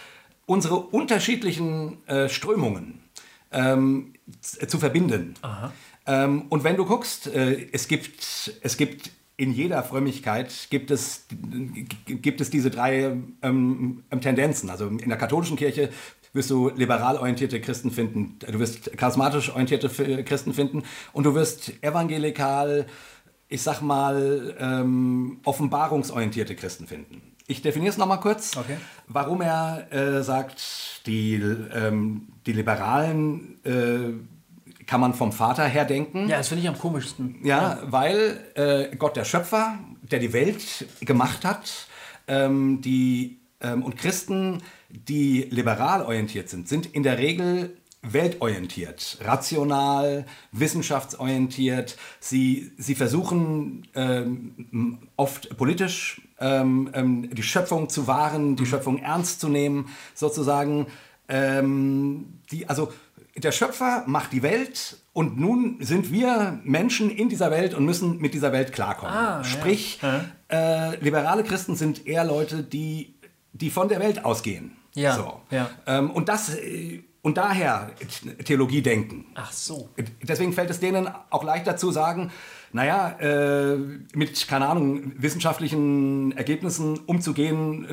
[0.45, 2.99] unsere unterschiedlichen äh, Strömungen
[3.51, 5.35] ähm, zu verbinden.
[6.05, 11.25] Ähm, und wenn du guckst, äh, es gibt, es gibt in jeder Frömmigkeit gibt es,
[12.05, 14.69] gibt es diese drei ähm, Tendenzen.
[14.69, 15.89] Also in der katholischen Kirche
[16.33, 21.71] wirst du liberal orientierte Christen finden, du wirst charismatisch orientierte Christen finden und du wirst
[21.83, 22.87] evangelikal,
[23.47, 27.21] ich sag mal, ähm, offenbarungsorientierte Christen finden.
[27.45, 28.77] Ich definiere es nochmal kurz, okay.
[29.07, 34.13] warum er äh, sagt, die, ähm, die Liberalen äh,
[34.85, 36.27] kann man vom Vater her denken.
[36.27, 37.35] Ja, das finde ich am komischsten.
[37.43, 37.79] Ja, ja.
[37.85, 41.87] weil äh, Gott der Schöpfer, der die Welt gemacht hat,
[42.27, 50.25] ähm, die, ähm, und Christen, die liberal orientiert sind, sind in der Regel weltorientiert, rational,
[50.51, 51.97] wissenschaftsorientiert.
[52.19, 58.67] Sie, sie versuchen ähm, oft politisch ähm, ähm, die Schöpfung zu wahren, die mhm.
[58.67, 60.87] Schöpfung ernst zu nehmen, sozusagen.
[61.27, 62.91] Ähm, die, also
[63.35, 68.19] der Schöpfer macht die Welt und nun sind wir Menschen in dieser Welt und müssen
[68.19, 69.13] mit dieser Welt klarkommen.
[69.13, 70.25] Ah, Sprich, ja.
[70.49, 73.15] äh, liberale Christen sind eher Leute, die,
[73.53, 74.75] die von der Welt ausgehen.
[74.93, 75.15] Ja.
[75.15, 75.41] So.
[75.49, 75.69] ja.
[75.87, 76.55] Ähm, und das.
[76.55, 77.91] Äh, und daher
[78.43, 79.25] Theologie denken.
[79.35, 79.89] Ach so.
[80.21, 82.31] Deswegen fällt es denen auch leichter zu sagen,
[82.73, 83.77] naja, äh,
[84.13, 87.85] mit, keine Ahnung, wissenschaftlichen Ergebnissen umzugehen,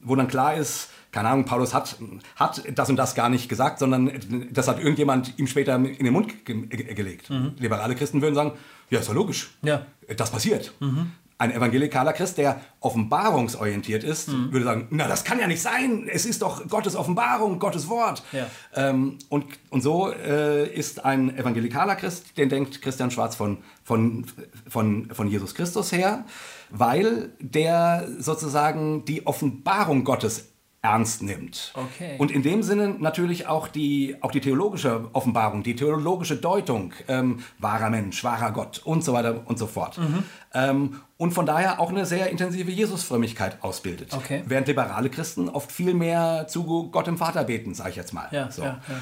[0.02, 1.96] wo dann klar ist, keine Ahnung, Paulus hat,
[2.36, 4.10] hat das und das gar nicht gesagt, sondern
[4.50, 7.30] das hat irgendjemand ihm später in den Mund ge gelegt.
[7.30, 7.54] Mhm.
[7.58, 8.52] Liberale Christen würden sagen,
[8.90, 9.56] ja, ist doch logisch.
[9.62, 9.86] Ja.
[10.16, 10.72] Das passiert.
[10.80, 11.12] Mhm.
[11.40, 14.52] Ein evangelikaler Christ, der offenbarungsorientiert ist, mhm.
[14.52, 16.08] würde sagen, na, das kann ja nicht sein.
[16.12, 18.24] Es ist doch Gottes Offenbarung, Gottes Wort.
[18.32, 18.48] Ja.
[18.74, 24.26] Ähm, und, und so äh, ist ein evangelikaler Christ, den denkt Christian Schwarz von, von,
[24.68, 26.24] von, von Jesus Christus her,
[26.70, 30.48] weil der sozusagen die Offenbarung Gottes
[30.80, 31.72] ernst nimmt.
[31.74, 32.14] Okay.
[32.18, 37.40] Und in dem Sinne natürlich auch die, auch die theologische Offenbarung, die theologische Deutung, ähm,
[37.58, 39.98] wahrer Mensch, wahrer Gott und so weiter und so fort.
[39.98, 40.22] Mhm.
[40.54, 44.14] Ähm, und von daher auch eine sehr intensive Jesusfrömmigkeit ausbildet.
[44.14, 44.44] Okay.
[44.46, 48.28] Während liberale Christen oft viel mehr zu Gott im Vater beten, sage ich jetzt mal.
[48.30, 48.62] Ja, so.
[48.62, 48.94] ja, ja.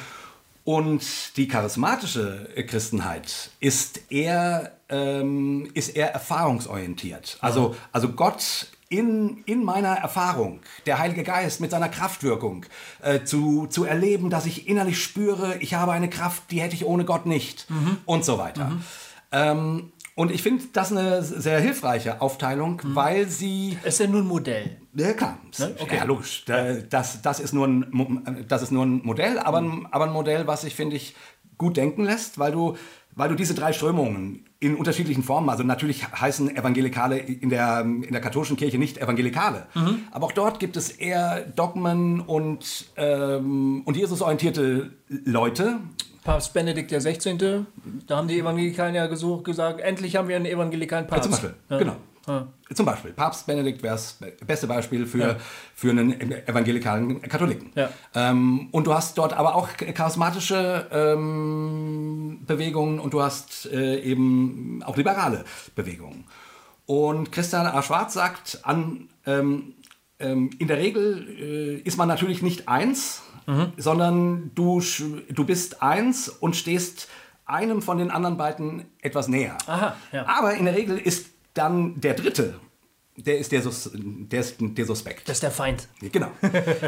[0.65, 7.39] Und die charismatische Christenheit ist eher, ähm, ist eher erfahrungsorientiert.
[7.41, 12.67] Also, also Gott in, in meiner Erfahrung, der Heilige Geist mit seiner Kraftwirkung,
[13.03, 16.85] äh, zu, zu erleben, dass ich innerlich spüre, ich habe eine Kraft, die hätte ich
[16.85, 17.99] ohne Gott nicht mhm.
[18.05, 18.67] und so weiter.
[18.67, 18.85] Mhm.
[19.33, 22.95] Ähm, und ich finde das eine sehr hilfreiche Aufteilung, mhm.
[22.95, 23.77] weil sie...
[23.85, 24.79] Ist ja nur ein Modell.
[24.95, 25.39] Ja, klar.
[25.59, 25.77] Ne?
[25.79, 25.97] Okay.
[25.97, 26.45] Ja, logisch.
[26.47, 29.87] Das, das, ist nur ein, das ist nur ein Modell, aber, mhm.
[29.91, 31.15] aber ein Modell, was sich, finde ich,
[31.59, 32.77] gut denken lässt, weil du,
[33.17, 35.49] weil du diese drei Strömungen in unterschiedlichen Formen.
[35.49, 39.67] Also natürlich heißen Evangelikale in der, in der katholischen Kirche nicht Evangelikale.
[39.75, 40.01] Mhm.
[40.13, 45.79] Aber auch dort gibt es eher Dogmen und, ähm, und Jesus-orientierte Leute.
[46.25, 47.65] Papst Benedikt XVI.,
[48.07, 51.31] da haben die Evangelikalen ja gesucht, gesagt, endlich haben wir einen evangelikalen Papst.
[51.31, 51.79] Ja, zum Beispiel, ja.
[51.79, 51.97] genau.
[52.27, 52.49] Ja.
[52.75, 55.37] Zum Beispiel, Papst Benedikt wäre das beste Beispiel für, ja.
[55.75, 57.71] für einen evangelikalen Katholiken.
[57.75, 57.91] Ja.
[58.15, 64.83] Ähm, und du hast dort aber auch charismatische ähm, Bewegungen und du hast äh, eben
[64.85, 65.45] auch liberale
[65.77, 66.25] Bewegungen.
[66.87, 67.83] Und Christian A.
[67.83, 69.75] Schwarz sagt, an, ähm,
[70.19, 73.73] ähm in der Regel äh, ist man natürlich nicht eins, mhm.
[73.77, 74.83] sondern du,
[75.29, 77.09] du bist eins und stehst
[77.45, 79.57] einem von den anderen beiden etwas näher.
[79.69, 79.95] Aha.
[80.27, 82.55] Aber in der Regel ist dann der dritte,
[83.17, 85.29] der ist der, Sus der, ist der Suspekt.
[85.29, 85.89] Das ist der Feind.
[86.13, 86.29] Genau.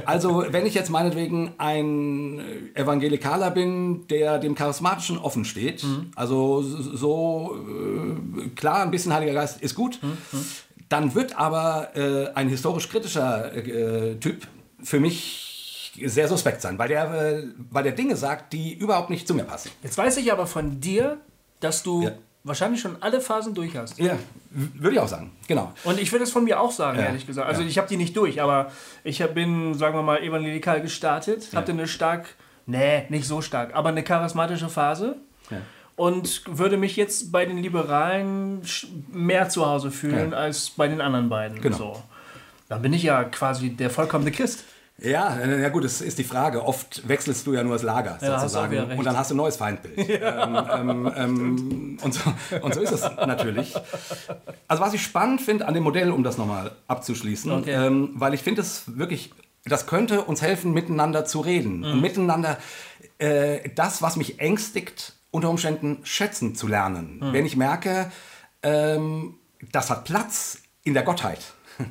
[0.04, 6.10] Also, wenn ich jetzt meinetwegen ein Evangelikaler bin, der dem Charismatischen offen steht, mhm.
[6.14, 10.44] also so äh, klar, ein bisschen Heiliger Geist ist gut, mhm.
[10.88, 14.46] dann wird aber äh, ein historisch kritischer äh, Typ
[14.82, 19.26] für mich sehr suspekt sein, weil der, äh, weil der Dinge sagt, die überhaupt nicht
[19.26, 19.70] zu mir passen.
[19.82, 21.18] Jetzt weiß ich aber von dir,
[21.60, 22.12] dass du ja
[22.48, 23.98] wahrscheinlich schon alle Phasen durch hast.
[23.98, 24.18] Ja,
[24.50, 25.72] würde ich auch sagen, genau.
[25.84, 27.06] Und ich würde es von mir auch sagen, ja.
[27.06, 27.48] ehrlich gesagt.
[27.48, 27.68] Also ja.
[27.68, 28.70] ich habe die nicht durch, aber
[29.04, 31.58] ich bin, sagen wir mal, evangelikal gestartet, ja.
[31.58, 32.34] hatte eine stark,
[32.66, 35.16] nee, nicht so stark, aber eine charismatische Phase.
[35.50, 35.58] Ja.
[35.96, 38.62] Und würde mich jetzt bei den Liberalen
[39.10, 41.60] mehr zu Hause fühlen als bei den anderen beiden.
[41.60, 41.76] Genau.
[41.76, 42.02] So.
[42.68, 44.64] Dann bin ich ja quasi der vollkommene Christ.
[45.00, 46.64] Ja, ja gut, das ist die Frage.
[46.64, 49.56] Oft wechselst du ja nur das Lager ja, sozusagen und dann hast du ein neues
[49.56, 50.08] Feindbild.
[50.18, 50.80] Ja.
[50.80, 52.20] Ähm, ähm, ähm, und, so,
[52.60, 53.74] und so ist es natürlich.
[54.66, 57.72] Also was ich spannend finde an dem Modell, um das nochmal abzuschließen, okay.
[57.72, 59.32] ähm, weil ich finde es wirklich,
[59.64, 61.84] das könnte uns helfen, miteinander zu reden mhm.
[61.84, 62.58] und miteinander
[63.18, 67.20] äh, das, was mich ängstigt, unter Umständen schätzen zu lernen.
[67.20, 67.32] Mhm.
[67.32, 68.10] Wenn ich merke,
[68.62, 69.36] ähm,
[69.72, 71.40] das hat Platz in der Gottheit.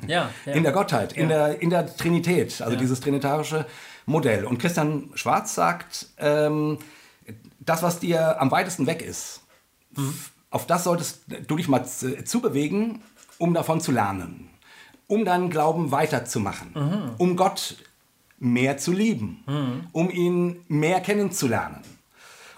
[0.06, 0.52] Ja, ja.
[0.54, 1.48] In der Gottheit, in, ja.
[1.48, 3.66] der, in der Trinität, also dieses trinitarische
[4.06, 4.44] Modell.
[4.44, 6.78] Und Christian Schwarz sagt, ähm,
[7.60, 9.42] das, was dir am weitesten weg ist,
[10.50, 13.02] auf das solltest du dich mal zubewegen,
[13.38, 14.48] um davon zu lernen,
[15.06, 17.76] um deinen Glauben weiterzumachen, um Gott
[18.38, 19.44] mehr zu lieben,
[19.92, 21.82] um ihn mehr kennenzulernen.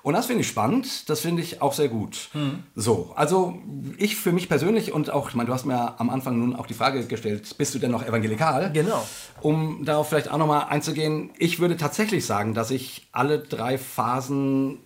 [0.03, 2.31] Und das finde ich spannend, das finde ich auch sehr gut.
[2.75, 3.59] So, also
[3.99, 6.67] ich für mich persönlich und auch, ich meine, du hast mir am Anfang nun auch
[6.67, 8.71] die Frage gestellt, bist du denn noch evangelikal?
[8.73, 9.07] Genau.
[9.43, 14.79] Um darauf vielleicht auch nochmal einzugehen, ich würde tatsächlich sagen, dass ich alle drei Phasen,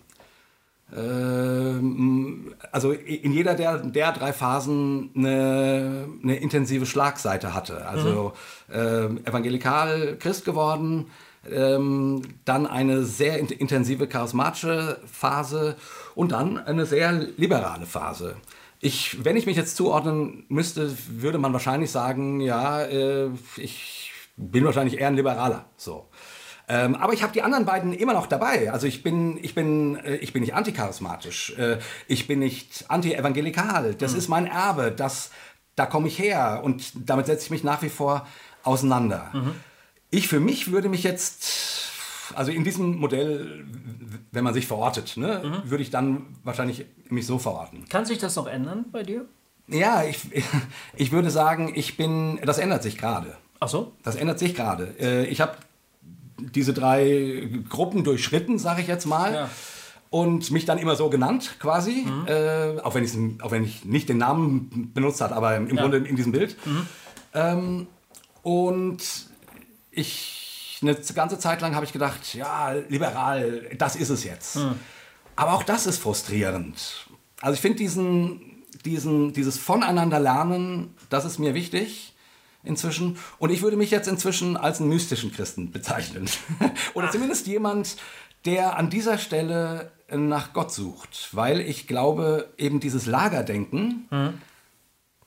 [0.95, 7.87] ähm, also in jeder der, der drei Phasen eine, eine intensive Schlagseite hatte.
[7.87, 8.33] Also
[8.73, 11.07] ähm, evangelikal Christ geworden,
[11.51, 15.75] ähm, dann eine sehr in- intensive charismatische Phase
[16.15, 18.35] und dann eine sehr liberale Phase.
[18.81, 24.65] Ich, wenn ich mich jetzt zuordnen müsste, würde man wahrscheinlich sagen, ja, äh, ich bin
[24.65, 25.65] wahrscheinlich eher ein Liberaler.
[25.77, 26.07] So.
[26.67, 28.71] Ähm, aber ich habe die anderen beiden immer noch dabei.
[28.71, 31.55] Also ich bin, ich bin, äh, ich bin nicht anticharismatisch.
[31.57, 31.77] Äh,
[32.07, 33.93] ich bin nicht anti-evangelikal.
[33.95, 34.91] Das ist mein Erbe.
[34.91, 35.29] Das,
[35.75, 38.27] da komme ich her und damit setze ich mich nach wie vor
[38.63, 39.31] auseinander.
[40.15, 41.89] Ich für mich würde mich jetzt,
[42.35, 43.65] also in diesem Modell,
[44.31, 47.85] wenn man sich verortet, ne, würde ich dann wahrscheinlich mich so verorten.
[47.89, 49.25] Kann sich das noch ändern bei dir?
[49.67, 50.19] Ja, ich,
[50.95, 53.35] ich würde sagen, ich bin, das ändert sich gerade.
[53.59, 53.91] Ach so?
[54.03, 54.95] Das ändert sich gerade.
[54.99, 55.57] Äh, Ich habe
[56.37, 59.33] diese drei Gruppen durchschritten, sage ich jetzt mal.
[59.33, 59.49] Ja.
[60.11, 62.05] Und mich dann immer so genannt, quasi.
[62.27, 65.81] Äh, auch, wenn ich's- auch wenn ich nicht den Namen benutzt habe, aber im Ja.
[65.81, 66.55] Grunde in diesem Bild.
[67.33, 67.87] Ähm,
[68.43, 68.99] und
[69.95, 74.59] ich, eine ganze Zeit lang habe ich gedacht, ja, liberal, das ist es jetzt.
[75.35, 77.07] Aber auch das ist frustrierend.
[77.41, 82.13] Also ich finde diesen, diesen, dieses Voneinanderlernen, das ist mir wichtig
[82.63, 83.17] inzwischen.
[83.37, 86.29] Und ich würde mich jetzt inzwischen als einen mystischen Christen bezeichnen.
[86.93, 87.97] Oder zumindest jemand,
[88.45, 91.29] der an dieser Stelle nach Gott sucht.
[91.31, 94.07] Weil ich glaube, eben dieses Lagerdenken,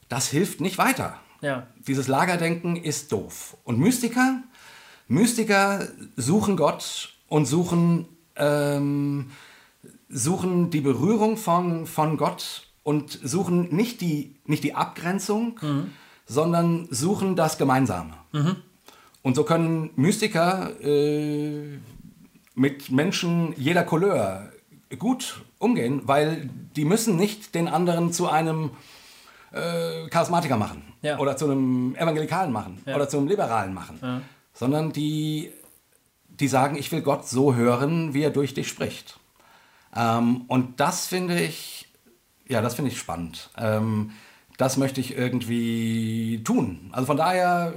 [0.08, 1.20] das hilft nicht weiter.
[1.40, 1.66] Ja.
[1.86, 3.56] Dieses Lagerdenken ist doof.
[3.64, 4.42] Und Mystiker,
[5.08, 8.06] Mystiker suchen Gott und suchen,
[8.36, 9.30] ähm,
[10.08, 15.58] suchen die Berührung von, von Gott und suchen nicht die, nicht die Abgrenzung,
[16.26, 18.14] sondern suchen das Gemeinsame.
[19.22, 21.78] Und so können Mystiker äh,
[22.54, 24.50] mit Menschen jeder Couleur
[24.98, 28.70] gut umgehen, weil die müssen nicht den anderen zu einem
[29.52, 31.18] äh, Charismatiker machen Ja.
[31.18, 32.96] oder zu einem Evangelikalen machen Ja.
[32.96, 34.22] oder zu einem Liberalen machen,
[34.58, 35.52] sondern die,
[36.28, 39.20] die sagen, ich will Gott so hören, wie er durch dich spricht.
[39.94, 41.88] Ähm, und das finde ich,
[42.48, 43.50] ja, das finde ich spannend.
[43.56, 44.10] Ähm,
[44.56, 46.90] das möchte ich irgendwie tun.
[46.90, 47.72] Also von daher,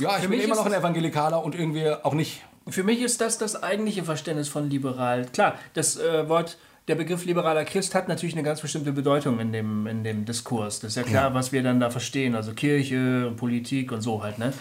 [0.00, 2.42] ja, ich bin immer noch ein Evangelikaler und irgendwie auch nicht.
[2.68, 5.26] Für mich ist das das eigentliche Verständnis von liberal.
[5.26, 6.56] Klar, das äh, Wort,
[6.88, 10.80] der Begriff liberaler Christ hat natürlich eine ganz bestimmte Bedeutung in dem, in dem Diskurs.
[10.80, 14.22] Das ist ja klar, was wir dann da verstehen, also Kirche und Politik und so
[14.22, 14.38] halt.
[14.38, 14.52] Ne?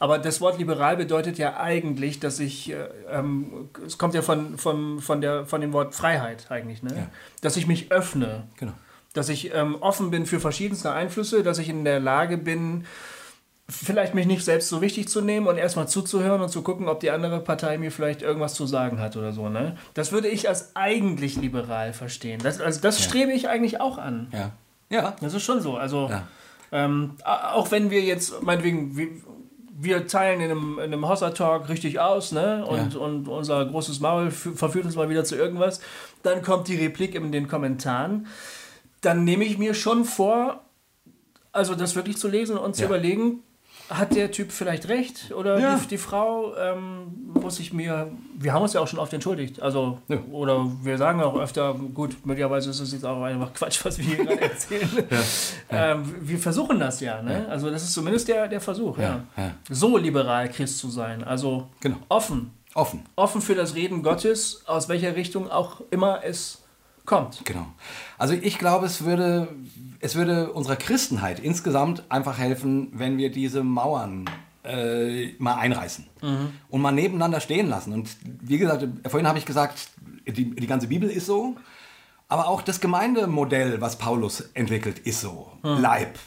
[0.00, 4.58] Aber das Wort liberal bedeutet ja eigentlich, dass ich, äh, ähm, es kommt ja von,
[4.58, 6.94] von, von, der, von dem Wort Freiheit eigentlich, ne?
[6.96, 7.06] Ja.
[7.42, 8.44] dass ich mich öffne.
[8.56, 8.72] Genau.
[9.12, 12.84] Dass ich ähm, offen bin für verschiedenste Einflüsse, dass ich in der Lage bin,
[13.70, 17.00] vielleicht mich nicht selbst so wichtig zu nehmen und erstmal zuzuhören und zu gucken, ob
[17.00, 19.48] die andere Partei mir vielleicht irgendwas zu sagen hat oder so.
[19.50, 19.76] Ne?
[19.94, 22.40] Das würde ich als eigentlich liberal verstehen.
[22.42, 24.28] Das, also das strebe ich eigentlich auch an.
[24.32, 24.52] Ja.
[24.90, 25.16] Ja.
[25.20, 25.76] Das ist schon so.
[25.76, 26.26] Also Ja.
[26.72, 29.08] ähm, auch wenn wir jetzt, meinetwegen, wir,
[29.80, 32.64] wir teilen in einem, in einem Hossa-Talk richtig aus, ne?
[32.66, 33.00] Und, Ja.
[33.00, 35.80] und unser großes Maul fü- verführt uns mal wieder zu irgendwas.
[36.22, 38.26] Dann kommt die Replik in den Kommentaren.
[39.02, 40.62] Dann nehme ich mir schon vor,
[41.52, 42.88] also das wirklich zu lesen und zu Ja.
[42.88, 43.42] überlegen,
[43.90, 45.32] hat der Typ vielleicht recht?
[45.34, 45.76] Oder Ja.
[45.76, 48.10] die, die Frau ähm, muss ich mir.
[48.38, 49.60] Wir haben uns ja auch schon oft entschuldigt.
[49.62, 50.18] Also, Ja.
[50.30, 54.04] oder wir sagen auch öfter, gut, möglicherweise ist es jetzt auch einfach Quatsch, was wir
[54.04, 54.88] hier gerade erzählen.
[55.70, 57.46] Ähm, wir versuchen das ja, ne?
[57.50, 59.20] Also, das ist zumindest der, der Versuch, ja.
[59.36, 59.50] ja.
[59.68, 61.22] So liberal Christ zu sein.
[61.24, 61.96] Also Genau.
[62.08, 62.50] offen.
[62.74, 63.02] Offen.
[63.16, 66.62] Offen für das Reden Gottes, aus welcher Richtung auch immer es
[67.04, 67.44] kommt.
[67.44, 67.66] Genau.
[68.18, 69.48] Also ich glaube, es würde,
[70.00, 74.26] es würde unserer Christenheit insgesamt einfach helfen, wenn wir diese Mauern
[74.64, 76.06] äh, mal einreißen
[76.68, 77.92] und mal nebeneinander stehen lassen.
[77.92, 79.88] Und wie gesagt, vorhin habe ich gesagt,
[80.26, 81.56] die, die ganze Bibel ist so.
[82.30, 85.50] Aber auch das Gemeindemodell, was Paulus entwickelt, ist so.
[85.62, 86.18] Leib.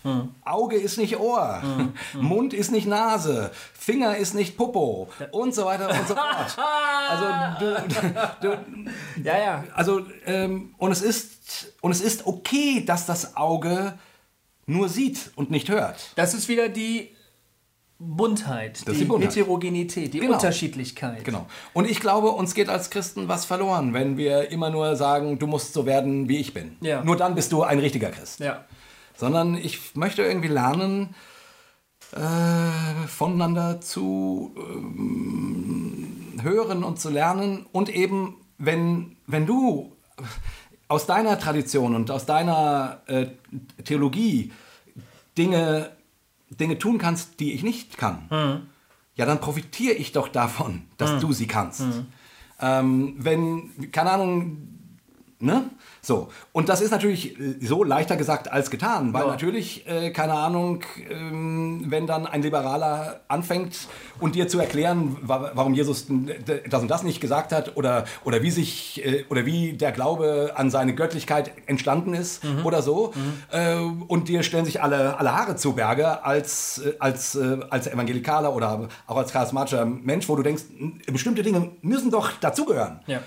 [0.44, 1.62] Auge ist nicht Ohr.
[2.14, 3.52] Mund ist nicht Nase.
[3.74, 5.10] Finger ist nicht Popo.
[5.32, 6.58] Und so weiter und so fort.
[7.12, 7.26] Also
[7.60, 9.64] du, du, Ja, ja.
[9.76, 13.98] also, ähm, und, es ist, und es ist okay, dass das Auge
[14.66, 16.14] nur sieht und nicht hört.
[16.16, 17.10] Das ist wieder die
[18.04, 19.36] Buntheit, die, die Buntheit.
[19.36, 20.34] Heterogenität, die Genau.
[20.34, 21.24] Unterschiedlichkeit.
[21.24, 21.46] Genau.
[21.74, 25.46] Und ich glaube, uns geht als Christen was verloren, wenn wir immer nur sagen, du
[25.46, 26.78] musst so werden, wie ich bin.
[26.82, 27.04] Ja.
[27.04, 28.40] Nur dann bist du ein richtiger Christ.
[28.40, 28.66] Ja.
[29.16, 31.14] Sondern ich möchte irgendwie lernen,
[32.14, 39.92] äh, voneinander zu ähm, hören und zu lernen und eben, wenn, wenn du
[40.88, 43.28] aus deiner Tradition und aus deiner äh,
[43.86, 44.52] Theologie
[45.38, 45.92] Dinge,
[46.60, 48.28] Dinge tun kannst, die ich nicht kann,
[49.16, 51.82] ja, dann profitiere ich doch davon, dass du sie kannst.
[52.60, 54.80] Ähm, wenn, keine Ahnung,
[55.42, 55.64] Ne?
[56.02, 56.30] So.
[56.52, 59.28] Und das ist natürlich so leichter gesagt als getan, weil Ja.
[59.30, 63.88] natürlich, äh, keine Ahnung, ähm, wenn dann ein Liberaler anfängt
[64.20, 66.08] und dir zu erklären, wa warum Jesus
[66.70, 70.52] das und das nicht gesagt hat oder, oder wie sich äh, oder wie der Glaube
[70.56, 73.14] an seine Göttlichkeit entstanden ist oder so,
[73.52, 73.76] äh,
[74.08, 78.54] und dir stellen sich alle, alle Haare zu Berge als, äh, als, äh, als Evangelikaler
[78.56, 80.64] oder auch als charismatischer Mensch, wo du denkst,
[81.12, 83.00] bestimmte Dinge müssen doch dazugehören.
[83.08, 83.20] Ja.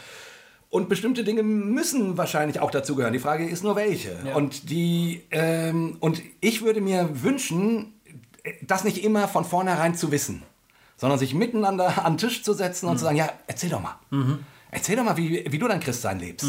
[0.74, 3.12] Und bestimmte Dinge müssen wahrscheinlich auch dazugehören.
[3.12, 4.18] Die Frage ist nur welche.
[4.26, 4.34] Ja.
[4.34, 7.94] Und die ähm, und ich würde mir wünschen,
[8.60, 10.42] das nicht immer von vornherein zu wissen,
[10.96, 14.00] sondern sich miteinander an den Tisch zu setzen und zu sagen, ja, erzähl doch mal.
[14.72, 16.48] Erzähl doch mal, wie, wie du dein Christsein lebst.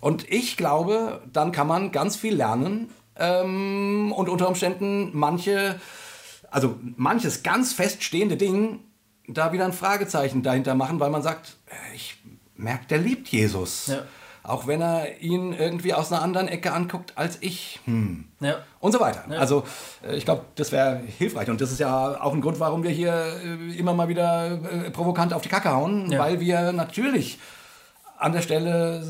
[0.00, 5.80] Und ich glaube, dann kann man ganz viel lernen ähm, und unter Umständen manche,
[6.52, 8.78] also manches ganz feststehende Ding,
[9.26, 11.56] da wieder ein Fragezeichen dahinter machen, weil man sagt,
[11.96, 12.16] ich
[12.56, 13.88] merke, der liebt Jesus.
[13.88, 14.02] Ja.
[14.42, 17.80] Auch wenn er ihn irgendwie aus einer anderen Ecke anguckt als ich.
[17.86, 18.26] Hm.
[18.40, 18.56] Ja.
[18.78, 19.24] Und so weiter.
[19.30, 19.64] Also
[20.06, 21.48] äh, ich glaube, das wäre hilfreich.
[21.48, 24.52] Und das ist ja auch ein Grund, warum wir hier äh, immer mal wieder
[24.86, 26.18] äh, provokant auf die Kacke hauen, Ja.
[26.18, 27.38] weil wir natürlich
[28.18, 29.02] an der Stelle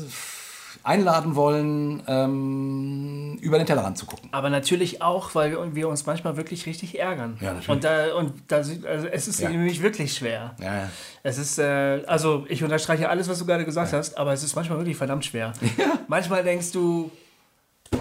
[0.85, 4.29] einladen wollen, ähm, über den Tellerrand zu gucken.
[4.31, 7.37] Aber natürlich auch, weil wir- uns manchmal wirklich richtig ärgern.
[7.41, 7.69] Ja, natürlich.
[7.69, 9.49] Und, da, und da, also es ist Ja.
[9.49, 10.55] nämlich wirklich schwer.
[10.59, 10.89] Ja, ja.
[11.23, 14.55] Es ist, äh, also ich unterstreiche alles, was du gerade gesagt hast, aber es ist
[14.55, 15.53] manchmal wirklich verdammt schwer.
[16.07, 17.11] Manchmal denkst du,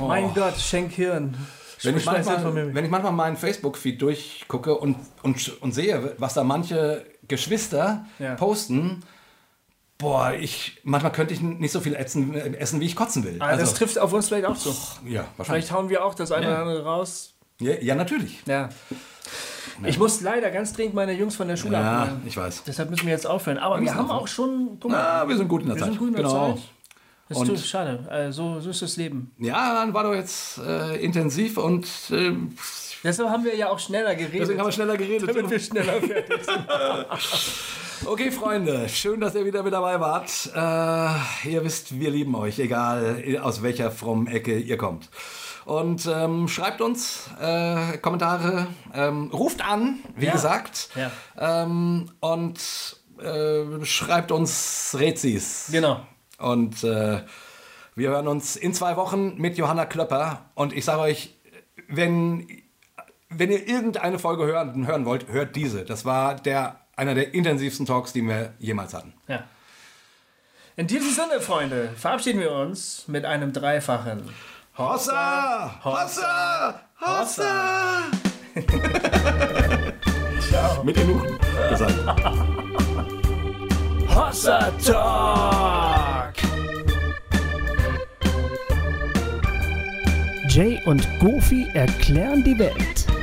[0.00, 1.36] mein Gott, schenk Hirn.
[1.82, 6.42] Wenn ich, manchmal, wenn ich manchmal meinen Facebook-Feed durchgucke und, und, und sehe, was da
[6.44, 8.34] manche Geschwister Ja.
[8.36, 9.00] posten,
[9.98, 13.36] boah, ich, manchmal könnte ich nicht so viel essen, essen wie ich kotzen will.
[13.40, 14.70] Ah, das trifft auf uns vielleicht auch so.
[15.06, 15.64] ja, wahrscheinlich.
[15.66, 16.52] Vielleicht hauen wir auch das eine Ja.
[16.52, 17.34] oder andere raus.
[17.60, 18.42] Ja, ja, natürlich.
[18.46, 18.68] Ja.
[19.84, 22.22] Ich muss leider ganz dringend meine Jungs von der Schule Ja, abholen.
[22.26, 22.62] ich weiß.
[22.64, 23.58] Deshalb müssen wir jetzt aufhören.
[23.58, 25.80] Aber wir müssen haben auch schon, guck mal, Ah, wir sind gut in der wir
[25.82, 25.90] Zeit.
[25.90, 26.52] sind gut in der genau.
[26.54, 26.62] Zeit.
[27.28, 28.06] Das Und- ist schade.
[28.10, 29.32] Äh, so, so ist das Leben.
[29.38, 32.32] Ja, dann war doch jetzt äh, intensiv und äh,
[33.02, 34.42] Deshalb haben wir ja auch schneller geredet.
[34.42, 35.28] deswegen haben wir schneller geredet.
[35.28, 36.66] damit wir schneller fertig sind.
[38.06, 40.50] Okay, Freunde, schön, dass ihr wieder mit dabei wart.
[40.54, 45.08] Äh, ihr wisst, wir lieben euch, egal aus welcher frommen Ecke ihr kommt.
[45.64, 50.32] Und ähm, schreibt uns äh, Kommentare, ähm, ruft an, wie Ja.
[50.32, 51.10] gesagt, Ja.
[51.38, 52.60] ähm, und
[53.22, 55.68] äh, schreibt uns Rezis.
[55.72, 56.00] Genau.
[56.38, 57.22] Und äh,
[57.94, 60.50] wir hören uns in zwei Wochen mit Johanna Klöpper.
[60.54, 61.34] Und ich sage euch,
[61.88, 62.46] wenn,
[63.30, 65.84] wenn ihr irgendeine Folge hören, hören wollt, hört diese.
[65.84, 69.12] Das war der, einer der intensivsten Talks, die wir jemals hatten.
[69.28, 69.44] Ja.
[70.76, 74.28] In diesem Sinne, Freunde, verabschieden wir uns mit einem dreifachen.
[74.76, 75.80] Hossa!
[75.84, 76.80] Hossa!
[77.00, 78.02] Hossa!
[80.82, 81.38] Mit genug
[81.70, 81.94] gesagt.
[84.08, 86.34] Hossa Talk!
[90.48, 93.13] Jay und Goofy erklären die Welt.